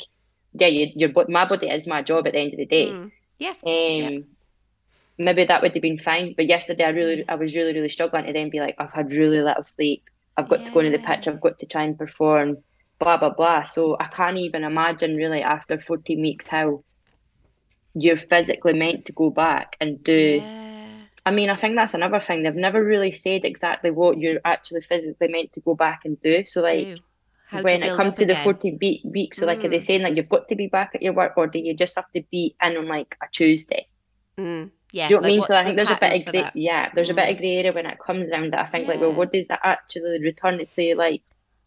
yeah, 0.54 0.68
you, 0.68 0.88
your 0.96 1.12
my 1.30 1.46
body 1.48 1.70
is 1.70 1.88
my 1.88 2.02
job 2.04 2.28
at 2.28 2.34
the 2.34 2.40
end 2.40 2.54
of 2.54 2.60
the 2.60 2.66
day. 2.66 3.00
Mm. 3.00 3.12
yeah, 3.40 3.54
Um, 3.66 4.26
maybe 5.18 5.46
that 5.46 5.62
would 5.62 5.74
have 5.74 5.82
been 5.82 6.00
fine, 6.00 6.34
but 6.36 6.48
yesterday 6.48 6.86
I 6.86 6.90
really, 6.90 7.26
I 7.30 7.36
was 7.36 7.56
really, 7.56 7.74
really 7.74 7.90
struggling 7.90 8.26
to 8.26 8.34
then 8.34 8.50
be 8.50 8.60
like, 8.60 8.76
I've 8.80 8.94
had 8.94 9.12
really 9.14 9.42
little 9.42 9.64
sleep. 9.64 10.04
I've 10.38 10.50
got 10.50 10.66
to 10.66 10.72
go 10.72 10.80
into 10.82 10.92
the 10.92 11.00
pitch. 11.04 11.28
I've 11.28 11.42
got 11.42 11.60
to 11.60 11.68
try 11.68 11.84
and 11.84 11.98
perform. 11.98 12.58
Blah 13.00 13.18
blah 13.18 13.32
blah. 13.36 13.64
So 13.66 13.98
I 14.00 14.08
can't 14.08 14.38
even 14.38 14.64
imagine 14.66 15.16
really 15.18 15.42
after 15.44 15.80
14 15.80 16.22
weeks 16.22 16.48
how 16.48 16.84
you're 17.94 18.18
physically 18.18 18.74
meant 18.74 19.06
to 19.06 19.14
go 19.14 19.30
back 19.30 19.76
and 19.82 20.04
do 20.04 20.42
yeah. 20.42 20.69
I 21.30 21.32
mean, 21.32 21.52
I 21.52 21.56
think 21.56 21.76
that's 21.76 21.94
another 21.94 22.20
thing. 22.20 22.42
They've 22.42 22.56
never 22.56 22.84
really 22.84 23.12
said 23.12 23.46
exactly 23.46 23.92
what 23.92 24.18
you're 24.18 24.40
actually 24.44 24.82
physically 24.82 25.28
meant 25.28 25.54
to 25.54 25.60
go 25.60 25.76
back 25.76 26.02
and 26.04 26.20
do. 26.24 26.44
So, 26.48 26.62
like, 26.62 26.98
when 27.52 27.84
it 27.84 27.96
comes 27.96 28.16
to 28.16 28.24
again. 28.24 28.38
the 28.38 28.44
14 28.44 28.80
week, 28.82 29.02
week 29.04 29.36
so, 29.36 29.44
mm. 29.44 29.48
like, 29.48 29.64
are 29.64 29.70
they 29.70 29.78
mm. 29.78 29.84
saying 29.84 30.02
like 30.02 30.16
you've 30.16 30.28
got 30.28 30.50
to 30.50 30.56
be 30.56 30.66
back 30.66 30.94
at 30.96 31.04
your 31.04 31.14
work 31.14 31.34
or 31.38 31.46
do 31.46 31.60
you 31.60 31.76
just 31.76 31.96
have 31.98 32.12
to 32.16 32.24
be 32.32 32.56
in 32.64 32.78
on 32.78 32.88
like 32.88 33.16
a 33.22 33.28
Tuesday? 33.32 33.86
Mm. 34.40 34.72
Yeah. 34.92 35.08
Do 35.08 35.14
you 35.14 35.18
know 35.18 35.22
what 35.22 35.28
I 35.28 35.30
mean? 35.30 35.42
So, 35.44 35.54
I 35.54 35.64
think 35.66 35.76
there's 35.76 35.92
a 35.92 36.00
bit 36.02 36.20
of 36.20 36.34
grey, 36.34 36.50
yeah, 36.56 36.90
there's 36.96 37.10
mm. 37.10 37.12
a 37.12 37.16
bit 37.16 37.30
of 37.30 37.36
mm. 37.36 37.40
grey 37.42 37.58
area 37.58 37.74
when 37.74 37.86
it 37.86 38.00
comes 38.00 38.28
down 38.32 38.50
that 38.50 38.62
I 38.62 38.66
think, 38.72 38.88
yeah. 38.88 38.94
like, 38.94 39.02
well, 39.02 39.14
what 39.14 39.32
does 39.32 39.50
that 39.50 39.60
actually 39.62 40.20
return 40.24 40.58
to 40.58 40.96
like 40.96 41.22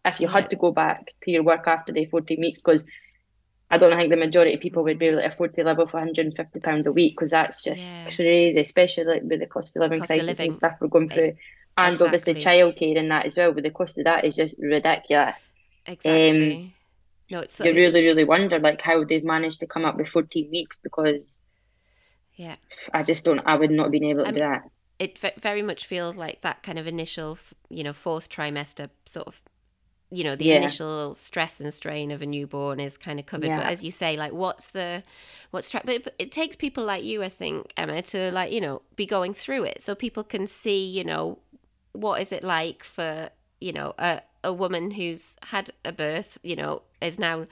if 0.04 0.18
you 0.18 0.26
yeah. 0.26 0.32
had 0.32 0.50
to 0.50 0.56
go 0.56 0.72
back 0.72 1.12
to 1.22 1.30
your 1.30 1.44
work 1.44 1.68
after 1.68 1.92
the 1.92 2.06
14 2.06 2.40
weeks? 2.40 2.60
Because 2.60 2.84
I 3.72 3.78
don't 3.78 3.96
think 3.96 4.10
the 4.10 4.18
majority 4.18 4.52
of 4.52 4.60
people 4.60 4.82
would 4.82 4.98
be 4.98 5.06
able 5.06 5.22
to 5.22 5.26
afford 5.26 5.54
to 5.54 5.64
live 5.64 5.80
off 5.80 5.94
150 5.94 6.60
pound 6.60 6.86
a 6.86 6.92
week 6.92 7.16
because 7.16 7.30
that's 7.30 7.62
just 7.62 7.96
yeah. 7.96 8.14
crazy, 8.14 8.60
especially 8.60 9.04
like 9.04 9.22
with 9.22 9.40
the 9.40 9.46
cost 9.46 9.74
of 9.76 9.80
living 9.80 10.00
cost 10.00 10.08
crisis 10.08 10.26
of 10.26 10.32
living. 10.32 10.44
and 10.48 10.54
stuff 10.54 10.76
we're 10.78 10.88
going 10.88 11.08
through, 11.08 11.34
and 11.78 11.94
exactly. 11.94 12.06
obviously 12.06 12.34
childcare 12.34 12.98
and 12.98 13.10
that 13.10 13.24
as 13.24 13.34
well. 13.34 13.50
But 13.52 13.62
the 13.62 13.70
cost 13.70 13.96
of 13.96 14.04
that 14.04 14.26
is 14.26 14.36
just 14.36 14.56
ridiculous. 14.58 15.48
Exactly. 15.86 16.54
Um, 16.54 16.72
no, 17.30 17.40
it's 17.40 17.54
so, 17.54 17.64
you 17.64 17.72
really, 17.72 17.86
it's... 17.86 17.94
really 17.94 18.24
wonder 18.24 18.58
like 18.58 18.82
how 18.82 19.04
they've 19.04 19.24
managed 19.24 19.60
to 19.60 19.66
come 19.66 19.86
up 19.86 19.96
with 19.96 20.08
14 20.08 20.50
weeks 20.50 20.76
because, 20.76 21.40
yeah, 22.34 22.56
I 22.92 23.02
just 23.02 23.24
don't. 23.24 23.40
I 23.46 23.56
would 23.56 23.70
not 23.70 23.84
have 23.84 23.92
been 23.92 24.04
able 24.04 24.24
to 24.24 24.28
I 24.28 24.32
do 24.32 24.38
that. 24.40 24.70
It 24.98 25.18
very 25.40 25.62
much 25.62 25.86
feels 25.86 26.14
like 26.14 26.42
that 26.42 26.62
kind 26.62 26.78
of 26.78 26.86
initial, 26.86 27.38
you 27.70 27.84
know, 27.84 27.94
fourth 27.94 28.28
trimester 28.28 28.90
sort 29.06 29.26
of 29.26 29.40
you 30.12 30.22
know 30.22 30.36
the 30.36 30.44
yeah. 30.44 30.56
initial 30.56 31.14
stress 31.14 31.58
and 31.58 31.72
strain 31.72 32.10
of 32.10 32.20
a 32.20 32.26
newborn 32.26 32.78
is 32.78 32.98
kind 32.98 33.18
of 33.18 33.24
covered 33.24 33.46
yeah. 33.46 33.56
but 33.56 33.66
as 33.66 33.82
you 33.82 33.90
say 33.90 34.16
like 34.16 34.32
what's 34.32 34.68
the 34.68 35.02
what's 35.50 35.70
tra- 35.70 35.80
but 35.84 35.94
it, 35.94 36.14
it 36.18 36.30
takes 36.30 36.54
people 36.54 36.84
like 36.84 37.02
you 37.02 37.22
i 37.22 37.28
think 37.28 37.72
emma 37.78 38.02
to 38.02 38.30
like 38.30 38.52
you 38.52 38.60
know 38.60 38.82
be 38.94 39.06
going 39.06 39.32
through 39.32 39.64
it 39.64 39.80
so 39.80 39.94
people 39.94 40.22
can 40.22 40.46
see 40.46 40.86
you 40.86 41.02
know 41.02 41.38
what 41.92 42.20
is 42.20 42.30
it 42.30 42.44
like 42.44 42.84
for 42.84 43.30
you 43.60 43.72
know 43.72 43.94
a, 43.98 44.20
a 44.44 44.52
woman 44.52 44.90
who's 44.90 45.36
had 45.44 45.70
a 45.84 45.92
birth 45.92 46.38
you 46.42 46.54
know 46.54 46.82
is 47.00 47.18
now 47.18 47.46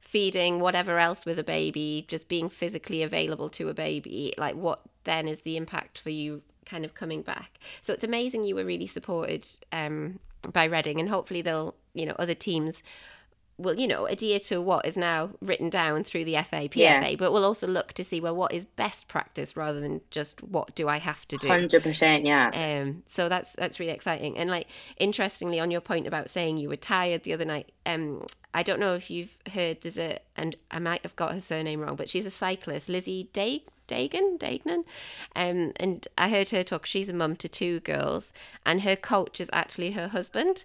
feeding 0.00 0.60
whatever 0.60 1.00
else 1.00 1.26
with 1.26 1.38
a 1.40 1.44
baby 1.44 2.04
just 2.06 2.28
being 2.28 2.48
physically 2.48 3.02
available 3.02 3.48
to 3.48 3.68
a 3.68 3.74
baby 3.74 4.32
like 4.38 4.54
what 4.54 4.80
then 5.02 5.26
is 5.26 5.40
the 5.40 5.56
impact 5.56 5.98
for 5.98 6.10
you 6.10 6.40
kind 6.64 6.84
of 6.84 6.94
coming 6.94 7.22
back 7.22 7.58
so 7.80 7.92
it's 7.92 8.04
amazing 8.04 8.44
you 8.44 8.54
were 8.54 8.64
really 8.64 8.86
supported 8.86 9.44
um 9.72 10.20
by 10.52 10.64
Reading, 10.64 11.00
and 11.00 11.08
hopefully 11.08 11.42
they'll, 11.42 11.74
you 11.96 12.06
know, 12.06 12.14
other 12.18 12.34
teams 12.34 12.82
will, 13.58 13.78
you 13.78 13.86
know, 13.86 14.06
adhere 14.06 14.38
to 14.38 14.60
what 14.60 14.84
is 14.84 14.96
now 14.96 15.30
written 15.40 15.70
down 15.70 16.04
through 16.04 16.24
the 16.24 16.34
FA, 16.34 16.68
PFA, 16.68 16.76
yeah. 16.76 17.14
but 17.16 17.32
we'll 17.32 17.44
also 17.44 17.66
look 17.66 17.92
to 17.94 18.04
see 18.04 18.20
well 18.20 18.36
what 18.36 18.52
is 18.52 18.66
best 18.66 19.08
practice 19.08 19.56
rather 19.56 19.80
than 19.80 20.00
just 20.10 20.42
what 20.42 20.74
do 20.74 20.88
I 20.88 20.98
have 20.98 21.26
to 21.28 21.36
do. 21.36 21.48
Hundred 21.48 21.82
percent, 21.82 22.26
yeah. 22.26 22.50
Um, 22.52 23.02
so 23.08 23.28
that's 23.28 23.54
that's 23.54 23.80
really 23.80 23.92
exciting. 23.92 24.36
And 24.36 24.50
like 24.50 24.68
interestingly, 24.98 25.58
on 25.58 25.70
your 25.70 25.80
point 25.80 26.06
about 26.06 26.28
saying 26.28 26.58
you 26.58 26.68
were 26.68 26.76
tired 26.76 27.22
the 27.22 27.32
other 27.32 27.46
night, 27.46 27.72
um, 27.86 28.26
I 28.52 28.62
don't 28.62 28.80
know 28.80 28.94
if 28.94 29.10
you've 29.10 29.38
heard 29.52 29.80
there's 29.80 29.98
a 29.98 30.18
and 30.36 30.56
I 30.70 30.78
might 30.78 31.02
have 31.02 31.16
got 31.16 31.32
her 31.32 31.40
surname 31.40 31.80
wrong, 31.80 31.96
but 31.96 32.10
she's 32.10 32.26
a 32.26 32.30
cyclist, 32.30 32.88
Lizzie 32.88 33.30
Day 33.32 33.64
Dagan, 33.88 34.38
Dagnan. 34.38 34.84
Um, 35.34 35.72
and 35.76 36.06
I 36.18 36.28
heard 36.28 36.50
her 36.50 36.62
talk. 36.62 36.86
She's 36.86 37.08
a 37.08 37.14
mum 37.14 37.36
to 37.36 37.48
two 37.48 37.80
girls, 37.80 38.32
and 38.64 38.82
her 38.82 38.96
coach 38.96 39.40
is 39.40 39.50
actually 39.52 39.92
her 39.92 40.08
husband. 40.08 40.64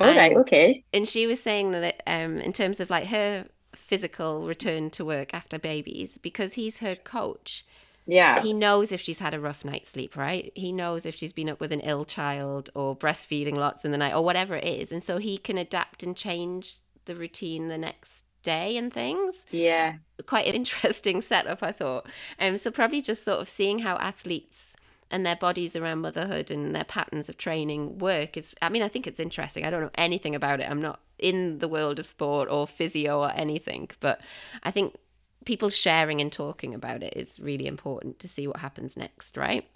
All 0.00 0.08
and, 0.08 0.16
right, 0.16 0.36
okay. 0.38 0.84
And 0.92 1.08
she 1.08 1.26
was 1.26 1.40
saying 1.40 1.72
that 1.72 2.02
um, 2.06 2.38
in 2.38 2.52
terms 2.52 2.80
of 2.80 2.90
like 2.90 3.06
her 3.06 3.46
physical 3.74 4.46
return 4.46 4.90
to 4.90 5.04
work 5.04 5.34
after 5.34 5.58
babies, 5.58 6.18
because 6.18 6.54
he's 6.54 6.78
her 6.78 6.96
coach. 6.96 7.64
Yeah. 8.06 8.42
He 8.42 8.52
knows 8.52 8.92
if 8.92 9.00
she's 9.00 9.20
had 9.20 9.34
a 9.34 9.40
rough 9.40 9.64
night's 9.64 9.88
sleep, 9.88 10.16
right? 10.16 10.52
He 10.54 10.72
knows 10.72 11.06
if 11.06 11.14
she's 11.16 11.32
been 11.32 11.48
up 11.48 11.60
with 11.60 11.72
an 11.72 11.80
ill 11.80 12.04
child 12.04 12.70
or 12.74 12.94
breastfeeding 12.96 13.54
lots 13.54 13.84
in 13.84 13.92
the 13.92 13.98
night 13.98 14.14
or 14.14 14.22
whatever 14.22 14.56
it 14.56 14.64
is. 14.64 14.92
And 14.92 15.02
so 15.02 15.18
he 15.18 15.38
can 15.38 15.56
adapt 15.56 16.02
and 16.02 16.16
change 16.16 16.76
the 17.06 17.14
routine 17.14 17.68
the 17.68 17.78
next 17.78 18.26
day 18.42 18.76
and 18.76 18.92
things. 18.92 19.46
Yeah. 19.50 19.94
Quite 20.26 20.46
an 20.46 20.54
interesting 20.54 21.22
setup, 21.22 21.62
I 21.62 21.72
thought. 21.72 22.06
Um, 22.38 22.58
so 22.58 22.70
probably 22.70 23.00
just 23.00 23.24
sort 23.24 23.40
of 23.40 23.48
seeing 23.48 23.80
how 23.80 23.96
athletes 23.96 24.76
and 25.10 25.24
their 25.24 25.36
bodies 25.36 25.76
around 25.76 26.00
motherhood 26.00 26.50
and 26.50 26.74
their 26.74 26.84
patterns 26.84 27.28
of 27.28 27.36
training 27.36 27.98
work 27.98 28.36
is 28.36 28.54
I 28.62 28.68
mean, 28.68 28.82
I 28.82 28.88
think 28.88 29.06
it's 29.06 29.20
interesting. 29.20 29.64
I 29.64 29.70
don't 29.70 29.82
know 29.82 29.90
anything 29.96 30.34
about 30.34 30.60
it. 30.60 30.70
I'm 30.70 30.82
not 30.82 31.00
in 31.18 31.58
the 31.58 31.68
world 31.68 31.98
of 31.98 32.06
sport 32.06 32.48
or 32.50 32.66
physio 32.66 33.20
or 33.20 33.32
anything, 33.34 33.90
but 34.00 34.20
I 34.62 34.70
think 34.70 34.96
people 35.44 35.70
sharing 35.70 36.20
and 36.20 36.32
talking 36.32 36.74
about 36.74 37.02
it 37.02 37.14
is 37.16 37.38
really 37.38 37.66
important 37.66 38.18
to 38.20 38.28
see 38.28 38.46
what 38.46 38.58
happens 38.58 38.96
next, 38.96 39.36
right? 39.36 39.66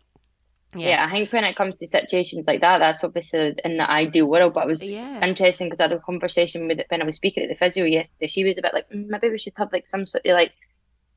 Yeah. 0.74 0.88
yeah. 0.88 1.06
I 1.06 1.10
think 1.10 1.32
when 1.32 1.44
it 1.44 1.56
comes 1.56 1.78
to 1.78 1.86
situations 1.86 2.46
like 2.46 2.60
that, 2.60 2.78
that's 2.78 3.02
obviously 3.02 3.54
in 3.64 3.78
the 3.78 3.90
ideal 3.90 4.28
world. 4.28 4.54
But 4.54 4.64
it 4.64 4.68
was 4.68 4.90
yeah. 4.90 5.24
interesting 5.24 5.68
because 5.68 5.80
I 5.80 5.84
had 5.84 5.92
a 5.92 6.00
conversation 6.00 6.68
with 6.68 6.80
it 6.80 6.86
when 6.88 7.00
I 7.00 7.04
was 7.04 7.16
speaking 7.16 7.42
at 7.42 7.48
the 7.48 7.54
physio 7.54 7.84
yesterday. 7.84 8.26
She 8.26 8.44
was 8.44 8.58
a 8.58 8.62
bit 8.62 8.74
like, 8.74 8.90
mm, 8.90 9.06
maybe 9.08 9.30
we 9.30 9.38
should 9.38 9.54
have 9.56 9.72
like 9.72 9.86
some 9.86 10.04
sort 10.04 10.26
of 10.26 10.32
like 10.32 10.52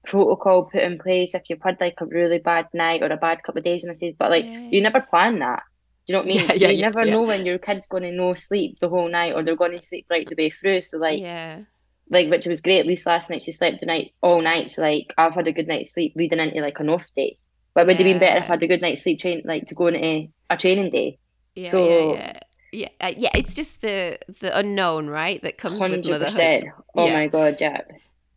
protocol 0.05 0.63
put 0.63 0.81
in 0.81 0.97
place 0.97 1.35
if 1.35 1.43
you've 1.49 1.61
had 1.61 1.77
like 1.79 1.99
a 2.01 2.05
really 2.05 2.39
bad 2.39 2.67
night 2.73 3.03
or 3.03 3.11
a 3.11 3.17
bad 3.17 3.43
couple 3.43 3.59
of 3.59 3.65
days. 3.65 3.83
And 3.83 3.91
I 3.91 3.95
said, 3.95 4.15
but 4.17 4.31
like, 4.31 4.45
yeah. 4.45 4.69
you 4.71 4.81
never 4.81 5.01
plan 5.01 5.39
that. 5.39 5.63
Do 6.07 6.13
you 6.13 6.13
know 6.13 6.23
what 6.25 6.33
I 6.33 6.47
mean? 6.47 6.59
Yeah, 6.59 6.69
you 6.69 6.81
never 6.81 7.05
know 7.05 7.23
when 7.23 7.45
your 7.45 7.59
kid's 7.59 7.87
going 7.87 8.03
to 8.03 8.11
no 8.11 8.33
sleep 8.33 8.77
the 8.81 8.89
whole 8.89 9.09
night 9.09 9.33
or 9.33 9.43
they're 9.43 9.55
going 9.55 9.77
to 9.77 9.85
sleep 9.85 10.07
right 10.09 10.27
the 10.27 10.35
way 10.35 10.49
through. 10.49 10.81
So 10.81 10.97
like, 10.97 11.19
yeah. 11.19 11.61
Like 12.09 12.29
which 12.29 12.45
was 12.45 12.59
great. 12.59 12.79
At 12.79 12.87
least 12.87 13.05
last 13.05 13.29
night 13.29 13.41
she 13.41 13.53
slept 13.53 13.79
the 13.79 13.85
night 13.85 14.13
all 14.21 14.41
night. 14.41 14.71
So 14.71 14.81
like 14.81 15.13
I've 15.17 15.33
had 15.33 15.47
a 15.47 15.53
good 15.53 15.67
night's 15.67 15.93
sleep 15.93 16.13
leading 16.15 16.39
into 16.39 16.59
like 16.59 16.79
an 16.79 16.89
off 16.89 17.05
day. 17.15 17.37
But 17.73 17.81
it 17.81 17.87
would 17.87 17.95
have 17.97 18.03
been 18.03 18.19
better 18.19 18.39
if 18.39 18.43
I 18.43 18.47
had 18.47 18.63
a 18.63 18.67
good 18.67 18.81
night's 18.81 19.03
sleep, 19.03 19.21
train 19.21 19.43
like 19.45 19.67
to 19.67 19.75
go 19.75 19.87
into 19.87 20.27
a 20.49 20.57
training 20.57 20.91
day. 20.91 21.19
Yeah, 21.55 21.71
so, 21.71 21.87
yeah, 21.87 22.13
yeah. 22.13 22.39
Yeah, 22.73 22.87
uh, 23.01 23.13
yeah, 23.17 23.29
it's 23.35 23.53
just 23.53 23.81
the 23.81 24.17
the 24.39 24.57
unknown, 24.57 25.07
right? 25.07 25.41
That 25.41 25.57
comes 25.57 25.79
100%. 25.79 25.89
with 25.89 26.07
motherhood. 26.07 26.71
Oh 26.95 27.05
yeah. 27.05 27.17
my 27.17 27.27
god, 27.27 27.59
yeah. 27.59 27.81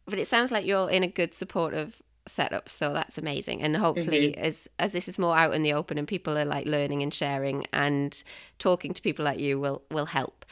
But 0.07 0.19
it 0.19 0.27
sounds 0.27 0.53
like 0.53 0.67
you're 0.67 0.91
in 0.91 1.03
a 1.03 1.09
good 1.09 1.35
supportive 1.35 2.03
setup, 2.27 2.69
so 2.69 2.93
that's 2.93 3.19
amazing. 3.19 3.63
And 3.63 3.77
hopefully, 3.77 4.33
mm-hmm. 4.33 4.45
as 4.45 4.69
as 4.79 4.93
this 4.93 5.09
is 5.09 5.19
more 5.19 5.37
out 5.37 5.55
in 5.55 5.63
the 5.63 5.73
open 5.73 5.99
and 5.99 6.07
people 6.07 6.37
are 6.39 6.45
like 6.45 6.67
learning 6.67 7.03
and 7.03 7.13
sharing 7.13 7.67
and 7.73 8.23
talking 8.59 8.93
to 8.95 9.03
people 9.03 9.25
like 9.25 9.39
you, 9.39 9.59
will 9.59 9.83
will 9.91 10.07
help. 10.07 10.45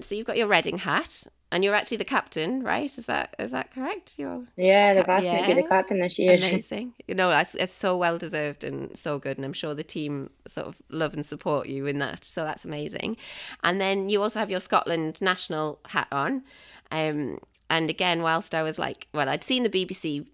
So 0.00 0.14
you've 0.14 0.26
got 0.26 0.36
your 0.36 0.48
Reading 0.48 0.78
hat, 0.78 1.26
and 1.54 1.62
you're 1.62 1.74
actually 1.74 1.98
the 1.98 2.04
captain, 2.04 2.64
right? 2.64 2.98
Is 2.98 3.06
that 3.06 3.36
is 3.38 3.52
that 3.52 3.70
correct? 3.70 4.18
You're 4.18 4.42
yeah, 4.56 4.92
they've 4.92 5.08
asked 5.08 5.24
yeah. 5.24 5.36
me 5.36 5.42
to 5.42 5.54
be 5.54 5.62
the 5.62 5.68
captain 5.68 6.00
this 6.00 6.18
year. 6.18 6.34
Amazing. 6.36 6.94
You 7.06 7.14
know, 7.14 7.30
it's, 7.30 7.54
it's 7.54 7.72
so 7.72 7.96
well 7.96 8.18
deserved 8.18 8.64
and 8.64 8.98
so 8.98 9.20
good, 9.20 9.38
and 9.38 9.44
I'm 9.44 9.52
sure 9.52 9.72
the 9.72 9.84
team 9.84 10.30
sort 10.48 10.66
of 10.66 10.74
love 10.90 11.14
and 11.14 11.24
support 11.24 11.68
you 11.68 11.86
in 11.86 12.00
that. 12.00 12.24
So 12.24 12.42
that's 12.42 12.64
amazing. 12.64 13.18
And 13.62 13.80
then 13.80 14.08
you 14.08 14.20
also 14.20 14.40
have 14.40 14.50
your 14.50 14.58
Scotland 14.58 15.22
national 15.22 15.78
hat 15.86 16.08
on. 16.10 16.42
Um, 16.90 17.38
and 17.70 17.88
again, 17.88 18.22
whilst 18.22 18.52
I 18.52 18.64
was 18.64 18.76
like, 18.76 19.06
well, 19.14 19.28
I'd 19.28 19.44
seen 19.44 19.62
the 19.62 19.70
BBC 19.70 20.26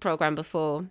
program 0.00 0.34
before 0.34 0.88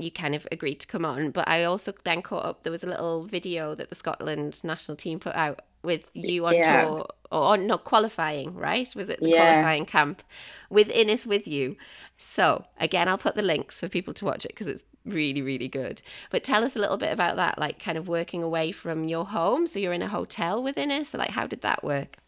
you 0.00 0.10
kind 0.10 0.34
of 0.34 0.44
agreed 0.50 0.80
to 0.80 0.88
come 0.88 1.04
on. 1.04 1.30
But 1.30 1.46
I 1.46 1.62
also 1.62 1.92
then 2.02 2.22
caught 2.22 2.44
up. 2.44 2.64
There 2.64 2.72
was 2.72 2.82
a 2.82 2.88
little 2.88 3.26
video 3.26 3.76
that 3.76 3.90
the 3.90 3.94
Scotland 3.94 4.60
national 4.64 4.96
team 4.96 5.20
put 5.20 5.36
out 5.36 5.62
with 5.84 6.04
you 6.14 6.46
on 6.46 6.54
yeah. 6.54 6.84
tour 6.84 7.06
or 7.30 7.56
not 7.56 7.84
qualifying, 7.84 8.54
right? 8.54 8.92
Was 8.94 9.08
it 9.08 9.20
the 9.20 9.30
yeah. 9.30 9.50
qualifying 9.50 9.86
camp 9.86 10.22
with 10.68 10.88
Innes 10.90 11.26
with 11.26 11.46
you? 11.46 11.76
So 12.16 12.64
again, 12.78 13.08
I'll 13.08 13.18
put 13.18 13.34
the 13.34 13.42
links 13.42 13.80
for 13.80 13.88
people 13.88 14.14
to 14.14 14.24
watch 14.24 14.44
it 14.44 14.52
because 14.52 14.66
it's 14.66 14.82
really, 15.04 15.42
really 15.42 15.68
good. 15.68 16.02
But 16.30 16.44
tell 16.44 16.64
us 16.64 16.76
a 16.76 16.78
little 16.78 16.96
bit 16.96 17.12
about 17.12 17.36
that, 17.36 17.58
like 17.58 17.82
kind 17.82 17.96
of 17.96 18.08
working 18.08 18.42
away 18.42 18.72
from 18.72 19.08
your 19.08 19.24
home. 19.26 19.66
So 19.66 19.78
you're 19.78 19.92
in 19.92 20.02
a 20.02 20.08
hotel 20.08 20.62
with 20.62 20.76
Innes. 20.76 21.08
So 21.08 21.18
like, 21.18 21.30
how 21.30 21.46
did 21.46 21.62
that 21.62 21.84
work? 21.84 22.18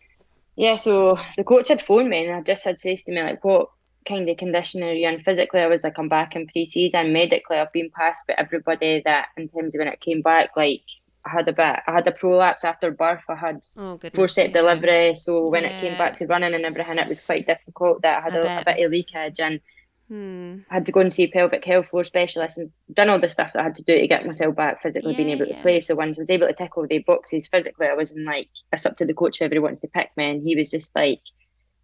Yeah, 0.57 0.77
so 0.77 1.19
the 1.37 1.45
coach 1.45 1.69
had 1.69 1.81
phoned 1.81 2.11
me 2.11 2.27
and 2.27 2.37
I 2.37 2.41
just 2.43 2.65
had 2.65 2.79
says 2.79 3.05
to 3.05 3.13
me 3.13 3.23
like, 3.23 3.45
what 3.45 3.71
kind 4.07 4.29
of 4.29 4.37
condition 4.37 4.83
are 4.83 4.93
you 4.93 5.09
in? 5.09 5.23
Physically, 5.23 5.61
I 5.61 5.67
was 5.67 5.85
like, 5.85 5.99
I'm 5.99 6.09
back 6.09 6.37
in 6.37 6.47
pre-season. 6.47 7.13
Medically, 7.13 7.57
I've 7.57 7.73
been 7.73 7.91
past 7.91 8.25
but 8.27 8.39
everybody 8.39 9.03
that 9.05 9.29
in 9.37 9.49
terms 9.49 9.75
of 9.75 9.79
when 9.79 9.89
it 9.89 10.01
came 10.01 10.21
back, 10.21 10.51
like 10.57 10.83
I 11.25 11.31
had 11.31 11.49
a 11.49 11.53
bit, 11.53 11.81
I 11.87 11.93
had 11.93 12.09
a 12.09 12.13
prolapse 12.13 12.65
after 12.65 12.91
birth. 12.91 13.23
I 13.29 13.37
had 13.37 13.65
oh, 13.79 13.99
forceps 14.13 14.49
yeah. 14.49 14.61
delivery, 14.61 15.15
so 15.17 15.49
when 15.49 15.63
yeah. 15.63 15.71
it 15.71 15.81
came 15.81 15.99
back 15.99 16.19
to 16.19 16.27
running 16.27 16.55
and 16.55 16.65
everything, 16.65 16.99
it 16.99 17.09
was 17.09 17.21
quite 17.21 17.47
difficult. 17.47 18.03
That 18.03 18.19
I 18.19 18.21
had 18.23 18.35
a 18.35 18.65
bit 18.65 18.85
of 18.85 18.91
leakage 18.91 19.39
and 19.39 19.61
hmm. 20.09 20.59
I 20.71 20.75
had 20.75 20.87
to 20.87 20.93
go 20.93 21.01
and 21.01 21.13
see 21.13 21.29
pelvic 21.29 21.65
health 21.65 21.87
floor 21.89 22.03
specialist 22.03 22.59
and 22.59 22.73
done 22.93 23.09
all 23.09 23.21
the 23.21 23.29
stuff 23.29 23.53
that 23.53 23.61
I 23.61 23.65
had 23.65 23.77
to 23.77 23.85
do 23.85 23.99
to 23.99 24.09
get 24.09 24.27
myself 24.27 24.57
back 24.57 24.83
physically 24.83 25.13
yeah, 25.13 25.17
being 25.17 25.31
able 25.31 25.47
to 25.47 25.63
play. 25.63 25.81
So 25.81 25.95
once 25.95 26.19
I 26.19 26.23
was 26.23 26.31
able 26.31 26.49
to 26.49 26.55
tick 26.55 26.77
all 26.77 26.89
the 26.89 26.99
boxes 26.99 27.47
physically, 27.47 27.87
I 27.87 27.95
was 27.95 28.11
in 28.11 28.25
like 28.25 28.49
it's 28.73 28.87
up 28.87 28.97
to 28.97 29.05
the 29.05 29.15
coach 29.15 29.39
whoever 29.39 29.61
wants 29.61 29.81
to 29.81 29.89
pick 29.89 30.11
me, 30.17 30.29
and 30.29 30.43
he 30.43 30.57
was 30.57 30.71
just 30.71 30.95
like, 30.97 31.21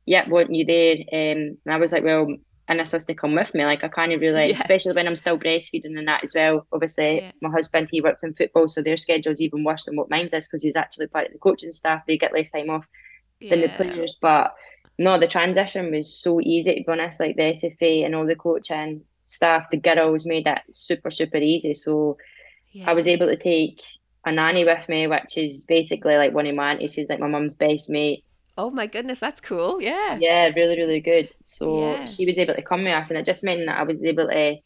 "Yeah, 0.05 0.29
want 0.29 0.53
you 0.53 0.65
there?" 0.65 0.97
Um, 1.13 1.59
and 1.65 1.75
I 1.75 1.77
was 1.77 1.93
like, 1.93 2.05
"Well." 2.05 2.37
An 2.69 2.81
assistant 2.81 3.19
come 3.19 3.35
with 3.35 3.55
me. 3.55 3.65
Like 3.65 3.83
I 3.83 3.89
kind 3.89 4.13
of 4.13 4.21
really, 4.21 4.51
yeah. 4.51 4.61
especially 4.61 4.93
when 4.93 5.07
I'm 5.07 5.17
still 5.17 5.39
breastfeeding 5.39 5.99
and 5.99 6.07
that 6.07 6.23
as 6.23 6.35
well. 6.35 6.67
Obviously, 6.73 7.23
yeah. 7.23 7.33
my 7.41 7.51
husband 7.51 7.89
he 7.91 8.01
works 8.01 8.23
in 8.23 8.35
football, 8.35 8.69
so 8.69 8.83
their 8.83 8.97
schedule's 8.97 9.41
even 9.41 9.65
worse 9.65 9.87
than 9.87 9.97
what 9.97 10.11
mine's 10.11 10.33
is 10.33 10.47
because 10.47 10.63
he's 10.63 10.77
actually 10.77 11.07
part 11.07 11.27
of 11.27 11.33
the 11.33 11.39
coaching 11.39 11.73
staff. 11.73 12.05
They 12.07 12.19
get 12.19 12.33
less 12.33 12.51
time 12.51 12.71
off 12.71 12.87
yeah. 13.41 13.51
than 13.51 13.61
the 13.63 13.69
players. 13.71 14.17
But 14.21 14.55
no, 14.99 15.19
the 15.19 15.27
transition 15.27 15.91
was 15.91 16.15
so 16.15 16.41
easy 16.41 16.75
to 16.75 16.85
be 16.85 16.93
honest. 16.93 17.21
Like 17.21 17.37
the 17.37 17.55
SFA 17.55 18.05
and 18.05 18.15
all 18.15 18.27
the 18.27 18.37
coaching 18.37 19.03
staff, 19.27 19.71
the 19.71 19.79
girls 19.79 20.27
made 20.27 20.47
it 20.47 20.61
super 20.73 21.11
super 21.11 21.39
easy. 21.39 21.75
So. 21.75 22.17
I 22.87 22.93
was 22.93 23.09
able 23.09 23.27
to 23.27 23.37
take 23.37 23.83
a 24.25 24.31
nanny 24.31 24.65
with 24.65 24.89
me, 24.89 25.07
which 25.07 25.37
is 25.37 25.65
basically 25.65 26.17
like 26.17 26.35
one 26.35 26.47
of 26.47 26.55
my 26.55 26.73
aunties 26.73 26.95
who's 26.95 27.09
like 27.09 27.19
my 27.19 27.27
mum's 27.27 27.55
best 27.55 27.89
mate. 27.89 28.25
Oh 28.59 28.71
my 28.71 28.89
goodness, 28.89 29.21
that's 29.21 29.41
cool. 29.41 29.81
Yeah. 29.81 30.19
Yeah, 30.21 30.49
really, 30.49 30.77
really 30.77 31.01
good. 31.01 31.31
So 31.45 31.81
yeah. 31.81 32.07
she 32.07 32.27
was 32.27 32.39
able 32.39 32.55
to 32.55 32.63
come 32.63 32.83
with 32.83 32.93
us, 32.93 33.09
and 33.09 33.17
it 33.17 33.25
just 33.25 33.45
meant 33.45 33.65
that 33.67 33.79
I 33.79 33.85
was 33.85 34.03
able 34.03 34.27
to 34.27 34.57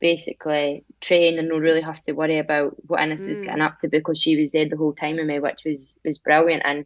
basically 0.00 0.84
train 1.00 1.38
and 1.38 1.48
not 1.48 1.60
really 1.60 1.80
have 1.80 2.04
to 2.06 2.12
worry 2.12 2.38
about 2.38 2.76
what 2.88 3.00
Innes 3.00 3.24
mm. 3.24 3.28
was 3.28 3.40
getting 3.40 3.62
up 3.62 3.78
to 3.78 3.88
because 3.88 4.20
she 4.20 4.36
was 4.36 4.50
there 4.50 4.68
the 4.68 4.76
whole 4.76 4.92
time 4.92 5.16
with 5.16 5.26
me, 5.26 5.38
which 5.38 5.62
was 5.64 5.96
was 6.04 6.18
brilliant. 6.18 6.64
And 6.64 6.84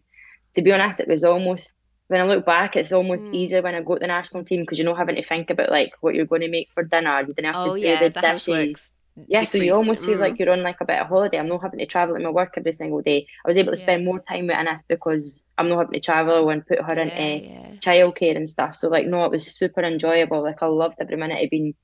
to 0.54 0.60
be 0.60 0.72
honest, 0.72 1.00
it 1.00 1.08
was 1.08 1.24
almost 1.24 1.72
when 2.08 2.20
I 2.20 2.24
look 2.24 2.44
back, 2.44 2.76
it's 2.76 2.92
almost 2.92 3.30
mm. 3.30 3.34
easier 3.34 3.62
when 3.62 3.74
I 3.74 3.80
go 3.80 3.94
to 3.94 4.00
the 4.00 4.06
national 4.06 4.44
team 4.44 4.60
because 4.60 4.78
you're 4.78 4.88
not 4.88 4.98
having 4.98 5.16
to 5.16 5.22
think 5.22 5.48
about 5.48 5.70
like 5.70 5.94
what 6.02 6.14
you're 6.14 6.26
going 6.26 6.42
to 6.42 6.48
make 6.48 6.68
for 6.74 6.84
dinner. 6.84 7.18
You 7.20 7.32
didn't 7.32 7.54
have 7.54 7.56
oh, 7.56 7.74
to 7.74 7.80
do 7.80 7.86
yeah, 7.86 7.98
the, 7.98 8.10
the 8.10 8.20
dishes 8.20 8.92
yeah, 9.26 9.44
so 9.44 9.58
you 9.58 9.74
almost 9.74 10.04
mm. 10.04 10.06
feel 10.06 10.18
like 10.18 10.34
mm. 10.34 10.38
you're 10.40 10.52
on 10.52 10.62
like 10.62 10.80
a 10.80 10.86
bit 10.86 10.98
of 10.98 11.08
holiday. 11.08 11.38
I'm 11.38 11.48
not 11.48 11.62
having 11.62 11.80
to 11.80 11.86
travel 11.86 12.16
in 12.16 12.22
my 12.22 12.30
work 12.30 12.54
every 12.56 12.72
single 12.72 13.02
day. 13.02 13.26
I 13.44 13.48
was 13.48 13.58
able 13.58 13.72
to 13.72 13.76
spend 13.76 14.04
more 14.04 14.20
time 14.20 14.46
with 14.46 14.56
Innes 14.56 14.82
because 14.88 15.44
I'm 15.58 15.68
not 15.68 15.78
having 15.78 15.94
to 15.94 16.00
travel 16.00 16.48
and 16.48 16.66
put 16.66 16.80
her 16.80 16.94
yeah, 16.94 17.02
into 17.02 17.46
yeah. 17.46 17.70
childcare 17.80 18.36
and 18.36 18.48
stuff. 18.48 18.76
So 18.76 18.88
like, 18.88 19.06
no, 19.06 19.24
it 19.24 19.30
was 19.30 19.46
super 19.46 19.82
enjoyable. 19.82 20.42
Like 20.42 20.62
I 20.62 20.66
loved 20.66 20.96
every 20.98 21.16
minute 21.16 21.44
of 21.44 21.50
being 21.50 21.74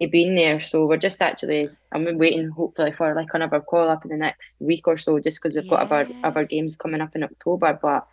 of 0.00 0.10
being 0.10 0.36
there. 0.36 0.60
So 0.60 0.86
we're 0.86 0.96
just 0.96 1.20
actually, 1.20 1.68
I'm 1.90 2.18
waiting 2.18 2.48
hopefully 2.50 2.92
for 2.92 3.14
like 3.14 3.34
another 3.34 3.60
call 3.60 3.88
up 3.88 4.04
in 4.04 4.10
the 4.10 4.16
next 4.16 4.56
week 4.60 4.86
or 4.86 4.98
so, 4.98 5.18
just 5.18 5.42
because 5.42 5.56
we've 5.56 5.64
yeah. 5.64 5.84
got 5.84 5.90
our 5.90 6.06
other 6.22 6.44
games 6.44 6.76
coming 6.76 7.00
up 7.00 7.16
in 7.16 7.24
October. 7.24 7.78
But 7.80 8.06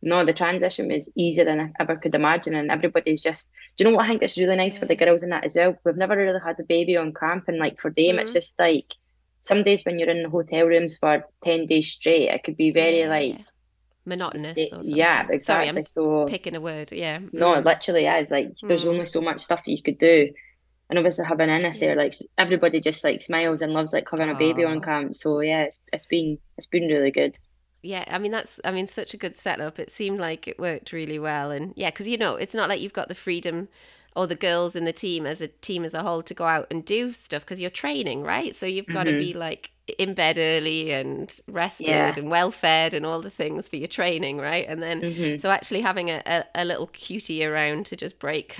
no, 0.00 0.24
the 0.24 0.32
transition 0.32 0.88
was 0.88 1.10
easier 1.16 1.44
than 1.44 1.60
I 1.60 1.72
ever 1.80 1.96
could 1.96 2.14
imagine, 2.14 2.54
and 2.54 2.70
everybody's 2.70 3.22
just. 3.22 3.48
Do 3.76 3.84
you 3.84 3.90
know 3.90 3.96
what 3.96 4.04
I 4.04 4.08
think 4.08 4.22
it's 4.22 4.38
really 4.38 4.56
nice 4.56 4.78
for 4.78 4.86
the 4.86 4.96
girls 4.96 5.22
in 5.22 5.30
that 5.30 5.44
as 5.44 5.56
well? 5.56 5.76
We've 5.84 5.96
never 5.96 6.16
really 6.16 6.38
had 6.40 6.58
a 6.60 6.64
baby 6.64 6.96
on 6.96 7.12
camp, 7.12 7.44
and 7.48 7.58
like 7.58 7.80
for 7.80 7.90
them, 7.90 8.04
mm-hmm. 8.04 8.18
it's 8.20 8.32
just 8.32 8.58
like 8.58 8.94
some 9.42 9.64
days 9.64 9.84
when 9.84 9.98
you're 9.98 10.10
in 10.10 10.22
the 10.22 10.30
hotel 10.30 10.66
rooms 10.66 10.96
for 10.96 11.24
ten 11.42 11.66
days 11.66 11.90
straight, 11.90 12.28
it 12.28 12.44
could 12.44 12.56
be 12.56 12.70
very 12.70 13.00
yeah. 13.00 13.08
like 13.08 13.38
monotonous. 14.04 14.56
yeah, 14.82 15.26
exactly. 15.28 15.40
Sorry, 15.40 15.68
I'm 15.68 15.86
so 15.86 16.26
picking 16.26 16.54
a 16.54 16.60
word. 16.60 16.92
Yeah. 16.92 17.18
No, 17.32 17.54
it 17.54 17.64
literally 17.64 18.06
is. 18.06 18.30
Like, 18.30 18.48
mm. 18.48 18.68
there's 18.68 18.86
only 18.86 19.06
so 19.06 19.20
much 19.20 19.40
stuff 19.40 19.62
you 19.66 19.82
could 19.82 19.98
do, 19.98 20.32
and 20.88 20.98
obviously 20.98 21.24
having 21.24 21.50
Innes 21.50 21.80
there, 21.80 21.96
like 21.96 22.14
everybody 22.38 22.80
just 22.80 23.02
like 23.02 23.20
smiles 23.20 23.62
and 23.62 23.72
loves 23.72 23.92
like 23.92 24.08
having 24.08 24.30
a 24.30 24.38
baby 24.38 24.64
on 24.64 24.80
camp. 24.80 25.16
So 25.16 25.40
yeah, 25.40 25.62
it's 25.62 25.80
it's 25.92 26.06
been 26.06 26.38
it's 26.56 26.68
been 26.68 26.86
really 26.86 27.10
good 27.10 27.36
yeah 27.82 28.04
i 28.08 28.18
mean 28.18 28.32
that's 28.32 28.60
i 28.64 28.70
mean 28.70 28.86
such 28.86 29.14
a 29.14 29.16
good 29.16 29.36
setup 29.36 29.78
it 29.78 29.90
seemed 29.90 30.18
like 30.18 30.48
it 30.48 30.58
worked 30.58 30.92
really 30.92 31.18
well 31.18 31.50
and 31.50 31.72
yeah 31.76 31.90
because 31.90 32.08
you 32.08 32.18
know 32.18 32.36
it's 32.36 32.54
not 32.54 32.68
like 32.68 32.80
you've 32.80 32.92
got 32.92 33.08
the 33.08 33.14
freedom 33.14 33.68
or 34.16 34.26
the 34.26 34.34
girls 34.34 34.74
in 34.74 34.84
the 34.84 34.92
team 34.92 35.26
as 35.26 35.40
a 35.40 35.46
team 35.46 35.84
as 35.84 35.94
a 35.94 36.02
whole 36.02 36.22
to 36.22 36.34
go 36.34 36.44
out 36.44 36.66
and 36.70 36.84
do 36.84 37.12
stuff 37.12 37.42
because 37.44 37.60
you're 37.60 37.70
training 37.70 38.22
right 38.22 38.54
so 38.54 38.66
you've 38.66 38.86
got 38.86 39.06
mm-hmm. 39.06 39.16
to 39.16 39.24
be 39.24 39.32
like 39.32 39.70
in 39.96 40.12
bed 40.12 40.36
early 40.38 40.90
and 40.90 41.40
rested 41.46 41.88
yeah. 41.88 42.12
and 42.16 42.28
well 42.28 42.50
fed 42.50 42.94
and 42.94 43.06
all 43.06 43.22
the 43.22 43.30
things 43.30 43.68
for 43.68 43.76
your 43.76 43.88
training 43.88 44.38
right 44.38 44.66
and 44.68 44.82
then 44.82 45.00
mm-hmm. 45.00 45.38
so 45.38 45.50
actually 45.50 45.80
having 45.80 46.10
a, 46.10 46.20
a, 46.26 46.44
a, 46.56 46.64
little 46.64 46.88
cutie 46.88 47.44
around 47.44 47.86
to 47.86 47.96
just 47.96 48.18
break 48.18 48.56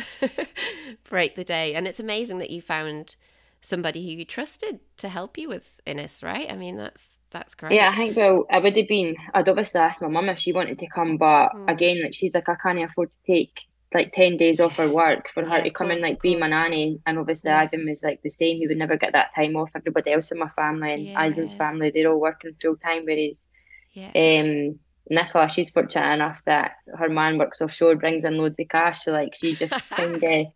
break 1.04 1.35
the 1.35 1.44
day 1.44 1.74
and 1.74 1.87
it's 1.87 2.00
amazing 2.00 2.38
that 2.38 2.50
you 2.50 2.62
found 2.62 3.16
somebody 3.61 4.02
who 4.02 4.18
you 4.18 4.24
trusted 4.24 4.78
to 4.96 5.09
help 5.09 5.37
you 5.37 5.48
with 5.48 5.74
Innes 5.85 6.22
right 6.22 6.50
i 6.50 6.54
mean 6.54 6.76
that's 6.76 7.11
that's 7.31 7.55
great. 7.55 7.73
Yeah, 7.73 7.91
I 7.93 7.97
think 7.97 8.17
well, 8.17 8.47
it 8.51 8.62
would 8.62 8.77
have 8.77 8.88
been. 8.88 9.17
I'd 9.35 9.49
obviously 9.49 9.81
asked 9.81 10.03
my 10.03 10.09
mum 10.09 10.29
if 10.29 10.38
she 10.38 10.53
wanted 10.53 10.79
to 10.79 10.87
come, 10.88 11.17
but 11.17 11.51
mm. 11.51 11.71
again, 11.71 12.03
like 12.03 12.14
she's 12.14 12.35
like, 12.35 12.49
I 12.49 12.55
can't 12.55 12.83
afford 12.83 13.11
to 13.11 13.19
take 13.27 13.61
like 13.95 14.12
ten 14.14 14.37
days 14.37 14.61
off 14.61 14.77
her 14.77 14.88
work 14.88 15.29
for 15.33 15.43
yeah, 15.43 15.57
her 15.57 15.62
to 15.62 15.71
come 15.71 15.88
course, 15.88 16.03
and 16.03 16.03
like 16.03 16.23
be 16.23 16.37
my 16.37 16.49
nanny. 16.49 17.01
And 17.07 17.19
obviously, 17.19 17.51
yeah. 17.51 17.61
Ivan 17.61 17.88
was 17.88 18.03
like 18.03 18.23
the 18.23 18.31
same. 18.31 18.59
He 18.59 18.67
would 18.67 18.77
never 18.77 18.97
get 18.97 19.12
that 19.12 19.35
time 19.35 19.57
off. 19.57 19.71
Everybody 19.75 20.12
else 20.12 20.33
in 20.33 20.38
my 20.38 20.49
family 20.51 20.93
and 20.93 21.03
yeah. 21.03 21.23
Ivan's 21.23 21.55
family, 21.55 21.91
they're 21.91 22.11
all 22.11 22.21
working 22.21 22.55
full 22.61 22.77
time. 22.77 23.05
Whereas, 23.05 23.47
yeah. 23.93 24.11
um, 24.14 24.79
Nicola, 25.11 25.49
she's 25.49 25.71
fortunate 25.71 26.12
enough 26.12 26.41
that 26.47 26.73
her 26.97 27.09
man 27.09 27.38
works 27.38 27.61
offshore, 27.61 27.97
brings 27.97 28.25
in 28.25 28.38
loads 28.38 28.59
of 28.59 28.69
cash. 28.69 29.05
So 29.05 29.12
like, 29.12 29.35
she 29.35 29.55
just 29.55 29.88
kind 29.91 30.23
of. 30.23 30.47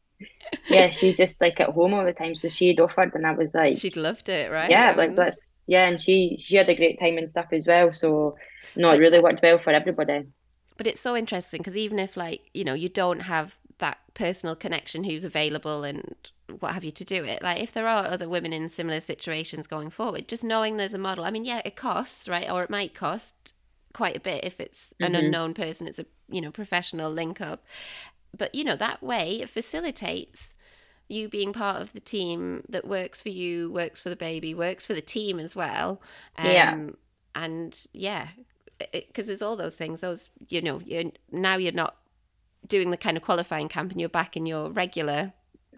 yeah, 0.68 0.90
she's 0.90 1.16
just 1.16 1.40
like 1.40 1.58
at 1.60 1.70
home 1.70 1.94
all 1.94 2.04
the 2.04 2.12
time. 2.12 2.36
So 2.36 2.48
she'd 2.48 2.80
offered, 2.80 3.14
and 3.14 3.26
I 3.26 3.32
was 3.32 3.54
like, 3.54 3.76
she'd 3.78 3.96
loved 3.96 4.28
it, 4.28 4.50
right? 4.50 4.70
Yeah, 4.70 4.94
like 4.96 5.16
let's 5.16 5.51
yeah, 5.66 5.86
and 5.86 6.00
she 6.00 6.38
she 6.42 6.56
had 6.56 6.68
a 6.68 6.74
great 6.74 6.98
time 6.98 7.18
and 7.18 7.28
stuff 7.28 7.46
as 7.52 7.66
well. 7.66 7.92
So 7.92 8.36
no, 8.76 8.90
it 8.90 8.98
really 8.98 9.20
worked 9.20 9.42
well 9.42 9.58
for 9.58 9.70
everybody. 9.70 10.26
But 10.76 10.86
it's 10.86 11.00
so 11.00 11.16
interesting 11.16 11.58
because 11.58 11.76
even 11.76 11.98
if 11.98 12.16
like 12.16 12.50
you 12.54 12.64
know 12.64 12.74
you 12.74 12.88
don't 12.88 13.20
have 13.20 13.58
that 13.78 13.98
personal 14.14 14.54
connection 14.54 15.04
who's 15.04 15.24
available 15.24 15.84
and 15.84 16.14
what 16.60 16.72
have 16.72 16.84
you 16.84 16.90
to 16.92 17.04
do 17.04 17.24
it 17.24 17.42
like 17.42 17.60
if 17.60 17.72
there 17.72 17.88
are 17.88 18.06
other 18.06 18.28
women 18.28 18.52
in 18.52 18.68
similar 18.68 19.00
situations 19.00 19.66
going 19.66 19.90
forward 19.90 20.28
just 20.28 20.44
knowing 20.44 20.76
there's 20.76 20.94
a 20.94 20.98
model 20.98 21.24
i 21.24 21.30
mean 21.30 21.44
yeah 21.44 21.62
it 21.64 21.74
costs 21.74 22.28
right 22.28 22.48
or 22.50 22.62
it 22.62 22.70
might 22.70 22.94
cost 22.94 23.54
quite 23.92 24.16
a 24.16 24.20
bit 24.20 24.44
if 24.44 24.60
it's 24.60 24.94
an 25.00 25.12
mm-hmm. 25.12 25.24
unknown 25.24 25.54
person 25.54 25.88
it's 25.88 25.98
a 25.98 26.06
you 26.28 26.40
know 26.40 26.50
professional 26.50 27.10
link 27.10 27.40
up 27.40 27.64
but 28.36 28.54
you 28.54 28.62
know 28.62 28.76
that 28.76 29.02
way 29.02 29.40
it 29.40 29.48
facilitates 29.48 30.54
you 31.08 31.28
being 31.28 31.52
part 31.52 31.82
of 31.82 31.92
the 31.92 32.00
team 32.00 32.64
that 32.68 32.86
works 32.86 33.20
for 33.20 33.28
you, 33.28 33.70
works 33.70 34.00
for 34.00 34.08
the 34.08 34.16
baby, 34.16 34.54
works 34.54 34.86
for 34.86 34.94
the 34.94 35.00
team 35.00 35.38
as 35.38 35.54
well. 35.54 36.00
Um, 36.36 36.46
yeah. 36.46 36.86
And 37.34 37.86
yeah, 37.92 38.28
because 38.90 39.26
there's 39.26 39.42
all 39.42 39.56
those 39.56 39.76
things. 39.76 40.00
Those 40.00 40.28
you 40.48 40.60
know, 40.60 40.80
you're 40.84 41.12
now 41.30 41.56
you're 41.56 41.72
not 41.72 41.96
doing 42.66 42.90
the 42.90 42.96
kind 42.96 43.16
of 43.16 43.22
qualifying 43.22 43.68
camp, 43.68 43.90
and 43.92 44.00
you're 44.00 44.08
back 44.08 44.36
in 44.36 44.46
your 44.46 44.70
regular 44.70 45.32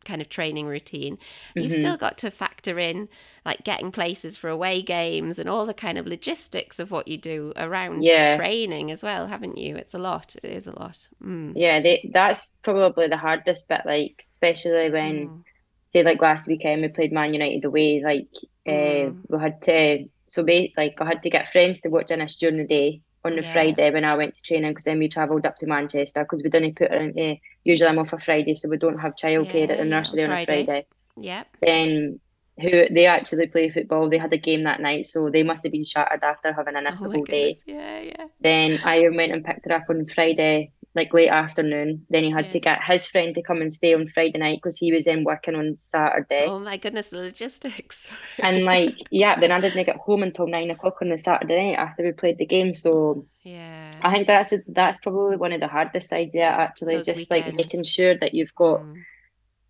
kind 0.05 0.21
of 0.21 0.29
training 0.29 0.67
routine. 0.67 1.19
You've 1.55 1.73
mm-hmm. 1.73 1.81
still 1.81 1.97
got 1.97 2.19
to 2.19 2.31
factor 2.31 2.79
in 2.79 3.09
like 3.45 3.65
getting 3.65 3.91
places 3.91 4.37
for 4.37 4.49
away 4.49 4.83
games 4.83 5.39
and 5.39 5.49
all 5.49 5.67
the 5.67 5.75
kind 5.75 5.99
of 5.99 6.07
logistics 6.07 6.79
of 6.79 6.91
what 6.91 7.09
you 7.09 7.19
do 7.19 7.53
around 7.57 8.03
yeah. 8.03 8.37
training 8.37 8.91
as 8.91 9.03
well, 9.03 9.27
haven't 9.27 9.59
you? 9.59 9.77
It's 9.77 9.95
a 9.95 9.99
lot. 9.99 10.35
It 10.43 10.51
is 10.51 10.67
a 10.67 10.79
lot. 10.79 11.09
Mm. 11.23 11.53
Yeah, 11.55 11.81
they, 11.81 12.11
that's 12.13 12.55
probably 12.63 13.09
the 13.09 13.17
hardest 13.17 13.69
bit. 13.69 13.83
Like 13.85 14.25
especially 14.33 14.91
when, 14.91 15.29
mm. 15.29 15.43
say, 15.91 16.03
like 16.03 16.23
last 16.23 16.47
weekend 16.49 16.83
we 16.83 16.89
played 16.89 17.13
Man 17.13 17.35
United 17.35 17.65
away. 17.65 18.03
Like 18.05 18.29
uh, 18.67 19.13
we 19.29 19.39
had 19.41 19.63
to. 19.63 20.09
So, 20.27 20.43
like, 20.43 20.95
I 21.01 21.05
had 21.05 21.23
to 21.23 21.31
get 21.31 21.53
friends 21.53 21.83
to 21.83 21.91
watch 21.91 22.11
us 22.11 22.37
during 22.37 22.57
the 22.57 22.67
day 22.67 23.03
on 23.25 23.37
the 23.37 23.43
yeah. 23.43 23.53
Friday 23.53 23.91
when 23.91 24.05
I 24.05 24.15
went 24.15 24.37
to 24.37 24.43
training 24.43 24.73
because 24.73 24.85
then 24.85 24.99
we 24.99 25.09
travelled 25.09 25.47
up 25.47 25.59
to 25.59 25.67
Manchester 25.67 26.23
because 26.25 26.43
we 26.43 26.51
didn't 26.51 26.77
put 26.77 26.91
her 26.91 26.97
in. 26.97 27.39
usually 27.65 27.89
I'm 27.89 27.99
off 27.99 28.13
a 28.13 28.19
Friday, 28.19 28.55
so 28.55 28.69
we 28.69 28.77
don't 28.77 28.99
have 28.99 29.17
childcare 29.17 29.67
yeah, 29.67 29.73
at 29.73 29.79
the 29.79 29.85
nursery 29.85 30.21
yeah, 30.21 30.27
on 30.27 30.33
a 30.33 30.47
Friday. 30.47 30.87
Yeah. 31.17 31.45
Then 31.61 32.21
who 32.61 32.89
they 32.89 33.07
actually 33.07 33.49
play 33.49 33.71
football. 33.71 34.09
They 34.09 34.19
had 34.19 34.33
a 34.33 34.39
game 34.39 34.63
that 34.65 34.81
night, 34.81 35.07
so 35.07 35.29
they 35.29 35.43
must 35.43 35.65
have 35.65 35.73
been 35.73 35.85
shattered 35.85 36.23
after 36.23 36.53
having 36.53 36.77
an 36.77 36.87
oh 36.87 36.95
whole 36.95 37.25
day. 37.25 37.57
Yeah, 37.67 38.01
yeah. 38.01 38.27
Then 38.41 38.79
I 38.85 39.09
went 39.09 39.33
and 39.33 39.45
picked 39.45 39.65
her 39.65 39.75
up 39.75 39.85
on 39.91 40.07
Friday 40.07 40.71
like 40.95 41.13
late 41.13 41.29
afternoon. 41.29 42.07
Then 42.09 42.25
he 42.25 42.31
had 42.31 42.47
yeah. 42.47 42.51
to 42.53 42.61
get 42.61 42.85
his 42.85 43.07
friend 43.07 43.35
to 43.35 43.43
come 43.43 43.61
and 43.61 43.75
stay 43.75 43.95
on 43.95 44.09
Friday 44.09 44.39
night 44.39 44.61
because 44.63 44.77
he 44.77 44.93
was 44.93 45.07
in 45.07 45.25
working 45.25 45.57
on 45.57 45.75
Saturday. 45.75 46.47
Oh 46.47 46.61
my 46.61 46.77
goodness, 46.77 47.11
the 47.11 47.19
logistics. 47.19 48.11
and 48.39 48.65
like, 48.65 48.97
yeah, 49.11 49.39
then 49.39 49.51
I 49.51 49.61
didn't 49.61 49.87
get 49.87 49.97
home 49.97 50.23
until 50.23 50.47
nine 50.47 50.71
o'clock 50.71 50.99
on 51.03 51.09
the 51.09 51.19
Saturday 51.19 51.71
night 51.71 51.79
after 51.79 52.05
we 52.05 52.13
played 52.13 52.39
the 52.39 52.47
game. 52.47 52.75
So 52.75 53.27
yeah, 53.43 53.93
I 54.03 54.13
think 54.13 54.29
that's 54.29 54.53
a, 54.53 54.61
that's 54.69 54.99
probably 54.99 55.37
one 55.37 55.53
of 55.53 55.61
the 55.61 55.69
hardest 55.69 56.09
sides. 56.09 56.31
Yeah, 56.33 56.57
actually, 56.57 56.97
Those 56.97 57.07
just 57.07 57.31
weekends. 57.31 57.47
like 57.47 57.55
making 57.55 57.85
sure 57.85 58.17
that 58.19 58.35
you've 58.35 58.55
got 58.55 58.81
mm. 58.81 58.95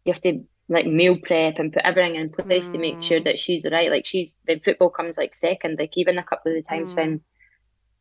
you 0.04 0.12
have 0.12 0.20
to 0.22 0.44
like 0.68 0.86
meal 0.86 1.16
prep 1.22 1.58
and 1.58 1.72
put 1.72 1.82
everything 1.84 2.16
in 2.16 2.30
place 2.30 2.68
mm. 2.68 2.72
to 2.72 2.78
make 2.78 3.02
sure 3.02 3.20
mm. 3.20 3.24
that 3.24 3.38
she's 3.38 3.66
right. 3.70 3.90
Like 3.90 4.04
she's 4.04 4.34
the 4.46 4.58
football 4.58 4.90
comes 4.90 5.16
like 5.16 5.34
second. 5.34 5.78
Like 5.78 5.96
even 5.96 6.18
a 6.18 6.22
couple 6.22 6.52
of 6.52 6.56
the 6.56 6.68
times 6.68 6.92
mm. 6.92 6.96
when 6.96 7.20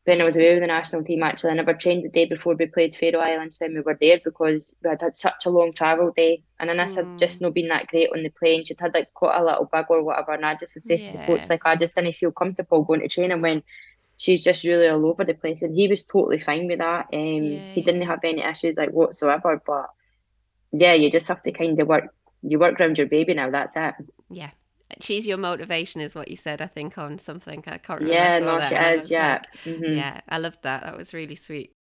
when 0.06 0.20
I 0.20 0.26
was 0.26 0.36
away 0.36 0.54
with 0.54 0.62
the 0.62 0.68
national 0.68 1.04
team, 1.04 1.24
actually, 1.24 1.52
I 1.52 1.56
never 1.56 1.74
trained 1.74 2.04
the 2.04 2.10
day 2.10 2.26
before 2.26 2.56
we 2.56 2.66
played 2.66 2.94
Faroe 2.94 3.22
Islands 3.22 3.58
when 3.60 3.74
we 3.74 3.80
were 3.80 3.98
there 4.00 4.20
because 4.24 4.76
we 4.84 4.90
had 4.90 5.02
had 5.02 5.16
such 5.16 5.46
a 5.46 5.50
long 5.50 5.72
travel 5.72 6.12
day. 6.16 6.44
And 6.60 6.70
Innes 6.70 6.96
mm. 6.96 6.96
had 6.98 7.20
just 7.20 7.40
not 7.40 7.54
been 7.54 7.70
that 7.70 7.88
great 7.88 8.10
on 8.14 8.22
the 8.22 8.30
plane. 8.30 8.66
She'd 8.66 8.82
had 8.82 8.94
like 8.94 9.14
quite 9.14 9.40
a 9.40 9.44
little 9.44 9.66
bug 9.66 9.86
or 9.90 10.04
whatever. 10.04 10.34
And 10.34 10.46
I 10.46 10.56
just 10.56 10.80
said 10.82 11.00
yeah. 11.00 11.12
to 11.12 11.18
the 11.18 11.24
coach, 11.24 11.50
like, 11.50 11.66
I 11.66 11.78
just 11.78 11.96
didn't 11.96 12.16
feel 12.18 12.34
comfortable 12.34 12.84
going 12.84 13.00
to 13.00 13.08
training 13.08 13.42
when 13.42 13.64
she's 14.18 14.44
just 14.44 14.66
really 14.66 14.90
all 14.90 15.06
over 15.06 15.24
the 15.24 15.36
place. 15.36 15.62
And 15.62 15.74
he 15.74 15.88
was 15.88 16.04
totally 16.04 16.40
fine 16.40 16.68
with 16.68 16.80
that. 16.80 17.08
Um, 17.14 17.44
yeah, 17.44 17.60
he 17.72 17.82
didn't 17.82 18.02
have 18.02 18.20
any 18.26 18.44
issues 18.44 18.76
like 18.76 18.90
whatsoever. 18.90 19.62
But 19.66 19.90
yeah, 20.74 20.96
you 20.96 21.10
just 21.12 21.30
have 21.30 21.42
to 21.44 21.54
kind 21.54 21.80
of 21.80 21.88
work. 21.88 22.14
You 22.42 22.60
work 22.60 22.78
around 22.78 22.98
your 22.98 23.08
baby 23.08 23.36
now. 23.36 23.52
That's 23.52 23.78
it. 23.78 23.94
Yeah, 24.30 24.50
she's 25.02 25.26
your 25.28 25.38
motivation 25.38 26.02
is 26.02 26.16
what 26.16 26.28
you 26.28 26.36
said 26.36 26.62
i 26.62 26.68
think 26.68 26.98
on 26.98 27.18
something. 27.18 27.64
I 27.68 27.78
can't 27.78 28.02
remember 28.02 28.14
yeah 28.14 28.40
no 28.40 28.62
she 28.62 28.76
is 28.76 29.12
yeah. 29.12 29.34
like, 29.34 29.54
mm-hmm. 29.66 29.94
yeah 29.94 30.22
i 30.30 30.38
loved 30.38 30.60
that. 30.64 30.84
That 30.84 30.98
was 30.98 31.14
really 31.14 31.36
sweet. 31.36 31.74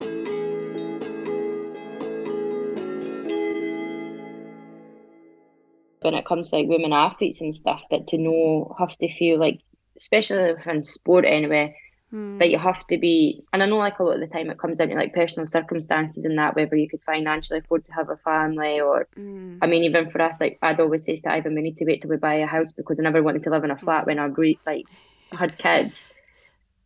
When 6.02 6.16
it 6.16 6.26
comes 6.26 6.50
to 6.50 6.58
like 6.58 6.68
women 6.68 6.92
athletes 6.92 7.40
and 7.42 7.56
stuff 7.56 7.84
that 7.90 8.08
to 8.08 8.18
know 8.18 8.76
have 8.78 8.98
to 8.98 9.12
feel 9.12 9.40
like 9.40 9.62
especially 9.98 10.54
in 10.66 10.84
sport 10.84 11.26
anyway 11.26 11.76
mm. 12.14 12.40
that 12.40 12.50
you 12.50 12.58
have 12.58 12.86
to 12.88 12.98
be. 12.98 13.44
And 13.52 13.64
I 13.64 13.66
know, 13.66 13.78
like 13.78 14.00
a 14.00 14.04
lot 14.04 14.16
of 14.16 14.22
the 14.22 14.28
time, 14.28 14.50
it 14.50 14.60
comes 14.60 14.78
down 14.78 14.90
to 14.90 14.96
like 14.96 15.14
personal 15.14 15.48
circumstances 15.48 16.26
and 16.26 16.38
that, 16.38 16.56
whether 16.56 16.76
you 16.76 16.88
could 16.88 17.02
financially 17.04 17.60
afford 17.60 17.86
to 17.86 17.94
have 17.94 18.10
a 18.10 18.18
family 18.18 18.80
or, 18.80 19.08
mm. 19.18 19.58
I 19.62 19.68
mean, 19.68 19.84
even 19.84 20.10
for 20.12 20.22
us, 20.22 20.40
like 20.40 20.60
I'd 20.62 20.80
always 20.80 21.04
say 21.04 21.16
to 21.16 21.32
Ivan, 21.32 21.56
we 21.56 21.62
need 21.62 21.78
to 21.78 21.86
wait 21.86 22.02
till 22.02 22.12
we 22.12 22.18
buy 22.18 22.36
a 22.36 22.48
house 22.48 22.72
because 22.72 23.00
I 23.00 23.04
never 23.04 23.24
wanted 23.24 23.44
to 23.44 23.50
live 23.50 23.64
in 23.64 23.72
a 23.72 23.78
flat 23.78 24.06
when 24.06 24.20
I 24.20 24.26
re- 24.26 24.60
like 24.66 24.86
had 25.32 25.58
kids. 25.58 26.06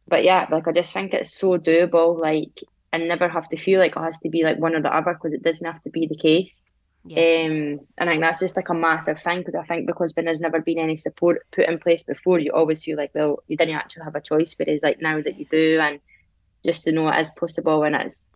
But 0.08 0.24
yeah, 0.24 0.48
like 0.50 0.68
I 0.68 0.72
just 0.72 0.94
think 0.94 1.14
it's 1.14 1.38
so 1.38 1.58
doable. 1.58 2.20
Like 2.20 2.64
and 2.94 3.08
never 3.08 3.28
have 3.28 3.50
to 3.50 3.58
feel 3.58 3.80
like 3.80 3.96
it 3.96 4.02
has 4.02 4.20
to 4.20 4.30
be 4.30 4.44
like 4.44 4.58
one 4.58 4.76
or 4.76 4.82
the 4.82 4.96
other 4.96 5.14
because 5.14 5.34
it 5.34 5.44
doesn't 5.44 5.66
have 5.66 5.82
to 5.84 5.90
be 5.90 6.08
the 6.08 6.18
case. 6.18 6.62
Yeah. 7.06 7.46
Um, 7.46 7.80
and 7.98 8.10
I 8.10 8.14
think 8.14 8.22
that's 8.22 8.40
just 8.40 8.56
like 8.58 8.70
a 8.70 8.74
massive 8.74 9.22
thing 9.22 9.40
because 9.40 9.56
I 9.56 9.64
think 9.64 9.88
because 9.88 10.14
when 10.16 10.26
there's 10.26 10.42
never 10.42 10.60
been 10.60 10.80
any 10.80 10.98
support 10.98 11.46
put 11.52 11.68
in 11.68 11.80
place 11.80 12.04
before, 12.04 12.40
you 12.40 12.52
always 12.52 12.84
feel 12.84 12.98
like, 12.98 13.12
well, 13.14 13.44
you 13.48 13.56
didn't 13.56 13.76
actually 13.76 14.04
have 14.04 14.16
a 14.16 14.22
choice. 14.22 14.56
Whereas 14.58 14.84
like 14.84 15.02
now 15.02 15.22
that 15.22 15.40
you 15.40 15.46
do, 15.46 15.80
and 15.82 16.00
just 16.66 16.84
to 16.84 16.92
know 16.92 17.08
it 17.08 17.20
is 17.20 17.30
possible 17.32 17.84
and 17.84 17.96
it's 17.96 18.28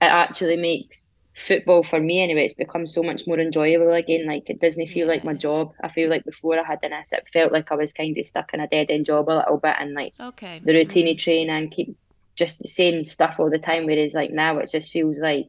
it 0.00 0.06
actually 0.06 0.56
makes 0.56 1.12
football 1.34 1.82
for 1.82 2.00
me 2.00 2.20
anyway. 2.20 2.44
It's 2.44 2.54
become 2.54 2.86
so 2.86 3.02
much 3.02 3.26
more 3.26 3.38
enjoyable 3.38 3.92
again. 3.92 4.26
Like 4.26 4.50
it 4.50 4.60
doesn't 4.60 4.88
feel 4.88 5.06
yeah. 5.06 5.14
like 5.14 5.24
my 5.24 5.34
job. 5.34 5.72
I 5.82 5.88
feel 5.88 6.10
like 6.10 6.24
before 6.24 6.58
I 6.58 6.64
had 6.64 6.80
this, 6.82 7.12
it 7.12 7.24
felt 7.32 7.52
like 7.52 7.70
I 7.72 7.76
was 7.76 7.92
kind 7.92 8.16
of 8.16 8.26
stuck 8.26 8.52
in 8.52 8.60
a 8.60 8.68
dead 8.68 8.90
end 8.90 9.06
job 9.06 9.28
a 9.28 9.38
little 9.38 9.58
bit 9.58 9.76
and 9.78 9.94
like 9.94 10.14
okay. 10.20 10.60
the 10.64 10.74
routine 10.74 11.06
mm-hmm. 11.06 11.16
training, 11.16 11.70
keep 11.70 11.96
just 12.34 12.60
the 12.60 12.68
same 12.68 13.04
stuff 13.04 13.36
all 13.38 13.50
the 13.50 13.58
time. 13.58 13.86
Whereas 13.86 14.14
like 14.14 14.30
now 14.30 14.58
it 14.58 14.70
just 14.70 14.92
feels 14.92 15.18
like 15.18 15.48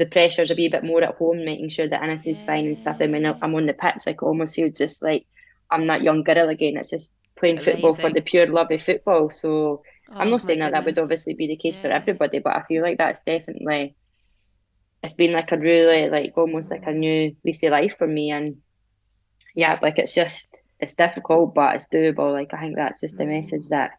the 0.00 0.06
pressures 0.06 0.50
a 0.50 0.54
wee 0.54 0.68
bit 0.68 0.82
more 0.82 1.02
at 1.02 1.14
home, 1.16 1.44
making 1.44 1.68
sure 1.68 1.86
that 1.86 2.02
Innes 2.02 2.26
is 2.26 2.42
fine 2.42 2.66
and 2.66 2.78
stuff. 2.78 2.96
And 3.00 3.12
when 3.12 3.26
I'm 3.26 3.54
on 3.54 3.66
the 3.66 3.74
pitch, 3.74 4.06
like, 4.06 4.22
I 4.22 4.26
almost 4.26 4.56
feel 4.56 4.70
just 4.70 5.02
like 5.02 5.26
I'm 5.70 5.86
that 5.86 6.02
young 6.02 6.24
girl 6.24 6.48
again. 6.48 6.76
It's 6.78 6.90
just 6.90 7.12
playing 7.36 7.58
Amazing. 7.58 7.74
football 7.74 7.94
for 7.94 8.10
the 8.10 8.22
pure 8.22 8.46
love 8.46 8.70
of 8.70 8.82
football. 8.82 9.30
So 9.30 9.82
oh, 10.10 10.14
I'm 10.14 10.30
not 10.30 10.42
saying 10.42 10.60
that 10.60 10.72
that 10.72 10.84
would 10.84 10.98
obviously 10.98 11.34
be 11.34 11.46
the 11.46 11.56
case 11.56 11.76
yeah. 11.76 11.82
for 11.82 11.88
everybody, 11.88 12.38
but 12.38 12.56
I 12.56 12.62
feel 12.62 12.82
like 12.82 12.98
that's 12.98 13.22
definitely 13.22 13.94
it's 15.02 15.14
been 15.14 15.32
like 15.32 15.52
a 15.52 15.58
really 15.58 16.08
like 16.10 16.32
almost 16.36 16.70
like 16.70 16.86
a 16.86 16.92
new 16.92 17.36
lease 17.44 17.62
of 17.62 17.70
life 17.70 17.94
for 17.98 18.06
me. 18.06 18.30
And 18.30 18.56
yeah, 19.54 19.78
like 19.82 19.98
it's 19.98 20.14
just 20.14 20.56
it's 20.78 20.94
difficult, 20.94 21.54
but 21.54 21.74
it's 21.74 21.88
doable. 21.88 22.32
Like 22.32 22.54
I 22.54 22.60
think 22.60 22.76
that's 22.76 23.00
just 23.00 23.16
the 23.16 23.24
mm. 23.24 23.36
message 23.36 23.68
that 23.68 23.92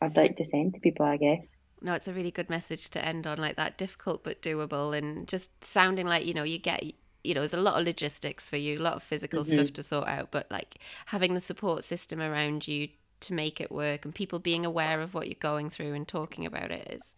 I'd 0.00 0.16
like 0.16 0.36
to 0.36 0.44
send 0.44 0.74
to 0.74 0.80
people, 0.80 1.04
I 1.04 1.16
guess. 1.16 1.48
No, 1.82 1.94
it's 1.94 2.08
a 2.08 2.12
really 2.12 2.30
good 2.30 2.48
message 2.48 2.88
to 2.90 3.04
end 3.04 3.26
on, 3.26 3.38
like 3.38 3.56
that 3.56 3.76
difficult 3.76 4.24
but 4.24 4.40
doable, 4.42 4.96
and 4.96 5.28
just 5.28 5.62
sounding 5.62 6.06
like 6.06 6.24
you 6.24 6.34
know 6.34 6.42
you 6.42 6.58
get 6.58 6.82
you 7.26 7.34
know, 7.34 7.40
there's 7.40 7.54
a 7.54 7.58
lot 7.58 7.78
of 7.78 7.84
logistics 7.84 8.48
for 8.48 8.56
you, 8.56 8.78
a 8.78 8.82
lot 8.82 8.94
of 8.94 9.02
physical 9.02 9.42
mm-hmm. 9.42 9.54
stuff 9.56 9.72
to 9.72 9.82
sort 9.82 10.06
out, 10.06 10.30
but 10.30 10.46
like 10.50 10.76
having 11.06 11.34
the 11.34 11.40
support 11.40 11.82
system 11.82 12.22
around 12.22 12.68
you 12.68 12.88
to 13.18 13.34
make 13.34 13.60
it 13.60 13.72
work 13.72 14.04
and 14.04 14.14
people 14.14 14.38
being 14.38 14.64
aware 14.64 15.00
of 15.00 15.14
what 15.14 15.26
you're 15.26 15.34
going 15.40 15.70
through 15.70 15.94
and 15.94 16.06
talking 16.06 16.46
about 16.46 16.70
it 16.70 16.86
is 16.90 17.16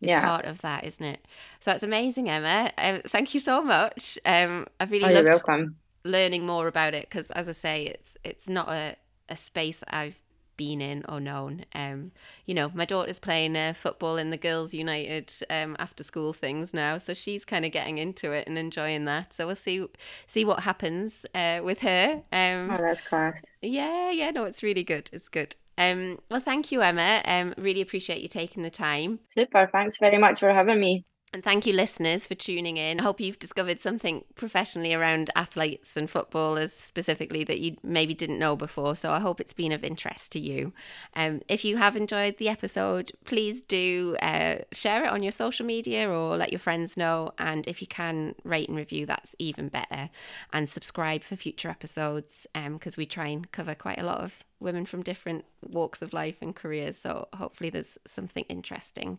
is 0.00 0.10
yeah. 0.10 0.24
part 0.24 0.44
of 0.44 0.60
that, 0.60 0.84
isn't 0.84 1.04
it? 1.04 1.20
So 1.60 1.70
that's 1.70 1.82
amazing, 1.82 2.28
Emma. 2.28 2.70
Um, 2.76 3.00
thank 3.06 3.32
you 3.32 3.40
so 3.40 3.62
much. 3.62 4.18
Um, 4.26 4.66
I've 4.78 4.90
really 4.90 5.16
oh, 5.16 5.22
loved 5.22 5.70
learning 6.04 6.44
more 6.44 6.66
about 6.66 6.92
it 6.92 7.08
because, 7.08 7.30
as 7.30 7.48
I 7.48 7.52
say, 7.52 7.86
it's 7.86 8.16
it's 8.22 8.48
not 8.48 8.68
a, 8.68 8.96
a 9.28 9.36
space 9.36 9.82
I've 9.88 10.20
been 10.56 10.80
in 10.80 11.04
or 11.08 11.20
known. 11.20 11.64
Um, 11.74 12.12
you 12.44 12.54
know, 12.54 12.70
my 12.74 12.84
daughter's 12.84 13.18
playing 13.18 13.56
uh, 13.56 13.72
football 13.72 14.16
in 14.16 14.30
the 14.30 14.36
Girls 14.36 14.74
United 14.74 15.32
um, 15.50 15.76
after 15.78 16.02
school 16.02 16.32
things 16.32 16.72
now, 16.72 16.98
so 16.98 17.14
she's 17.14 17.44
kind 17.44 17.64
of 17.64 17.72
getting 17.72 17.98
into 17.98 18.32
it 18.32 18.46
and 18.46 18.58
enjoying 18.58 19.04
that. 19.06 19.32
So 19.32 19.46
we'll 19.46 19.56
see 19.56 19.86
see 20.26 20.44
what 20.44 20.60
happens 20.60 21.26
uh, 21.34 21.60
with 21.62 21.80
her. 21.80 22.22
Um, 22.32 22.70
oh, 22.70 22.78
that's 22.80 23.00
class. 23.00 23.44
Yeah, 23.62 24.10
yeah, 24.10 24.30
no, 24.30 24.44
it's 24.44 24.62
really 24.62 24.84
good. 24.84 25.10
It's 25.12 25.28
good. 25.28 25.56
Um, 25.78 26.18
well, 26.30 26.40
thank 26.40 26.72
you, 26.72 26.82
Emma. 26.82 27.22
Um, 27.24 27.54
really 27.58 27.82
appreciate 27.82 28.22
you 28.22 28.28
taking 28.28 28.62
the 28.62 28.70
time. 28.70 29.20
Super. 29.26 29.68
Thanks 29.70 29.98
very 29.98 30.18
much 30.18 30.40
for 30.40 30.52
having 30.52 30.80
me. 30.80 31.04
And 31.36 31.44
thank 31.44 31.66
you, 31.66 31.74
listeners, 31.74 32.24
for 32.24 32.34
tuning 32.34 32.78
in. 32.78 32.98
I 32.98 33.02
hope 33.02 33.20
you've 33.20 33.38
discovered 33.38 33.78
something 33.78 34.24
professionally 34.36 34.94
around 34.94 35.28
athletes 35.36 35.94
and 35.94 36.08
footballers 36.08 36.72
specifically 36.72 37.44
that 37.44 37.60
you 37.60 37.76
maybe 37.82 38.14
didn't 38.14 38.38
know 38.38 38.56
before. 38.56 38.96
So 38.96 39.10
I 39.10 39.20
hope 39.20 39.38
it's 39.38 39.52
been 39.52 39.70
of 39.72 39.84
interest 39.84 40.32
to 40.32 40.40
you. 40.40 40.72
Um, 41.12 41.42
if 41.46 41.62
you 41.62 41.76
have 41.76 41.94
enjoyed 41.94 42.38
the 42.38 42.48
episode, 42.48 43.12
please 43.26 43.60
do 43.60 44.16
uh, 44.22 44.60
share 44.72 45.04
it 45.04 45.10
on 45.10 45.22
your 45.22 45.30
social 45.30 45.66
media 45.66 46.08
or 46.10 46.38
let 46.38 46.52
your 46.52 46.58
friends 46.58 46.96
know. 46.96 47.32
And 47.36 47.68
if 47.68 47.82
you 47.82 47.86
can 47.86 48.34
rate 48.42 48.70
and 48.70 48.78
review, 48.78 49.04
that's 49.04 49.36
even 49.38 49.68
better. 49.68 50.08
And 50.54 50.70
subscribe 50.70 51.22
for 51.22 51.36
future 51.36 51.68
episodes 51.68 52.46
because 52.54 52.94
um, 52.94 52.96
we 52.96 53.04
try 53.04 53.26
and 53.26 53.52
cover 53.52 53.74
quite 53.74 54.00
a 54.00 54.06
lot 54.06 54.20
of 54.20 54.42
women 54.60 54.86
from 54.86 55.02
different 55.02 55.44
walks 55.66 56.02
of 56.02 56.12
life 56.12 56.36
and 56.40 56.54
careers. 56.54 56.96
So 56.96 57.28
hopefully 57.34 57.70
there's 57.70 57.98
something 58.06 58.44
interesting 58.48 59.18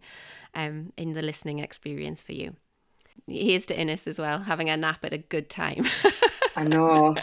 um, 0.53 0.93
in 0.97 1.13
the 1.13 1.21
listening 1.21 1.59
experience 1.59 2.21
for 2.21 2.33
you. 2.33 2.55
Here's 3.27 3.65
to 3.67 3.79
Innes 3.79 4.07
as 4.07 4.19
well, 4.19 4.39
having 4.39 4.69
a 4.69 4.77
nap 4.77 5.03
at 5.03 5.13
a 5.13 5.17
good 5.17 5.49
time. 5.49 5.85
I 6.55 6.63
know. 6.63 7.15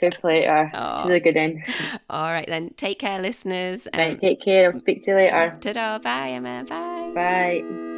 Good 0.00 0.18
later. 0.24 0.70
Oh. 0.74 1.02
She's 1.02 1.12
a 1.12 1.20
good 1.20 1.36
one. 1.36 1.62
All 2.10 2.30
right 2.32 2.46
then. 2.48 2.70
Take 2.76 2.98
care, 2.98 3.20
listeners. 3.20 3.86
Right, 3.94 4.20
take 4.20 4.42
care. 4.42 4.66
I'll 4.66 4.74
speak 4.74 5.02
to 5.02 5.12
you 5.12 5.16
later. 5.18 5.56
Ta-da. 5.60 5.98
Bye, 5.98 6.30
Emma. 6.30 6.64
Bye. 6.68 7.12
Bye. 7.14 7.88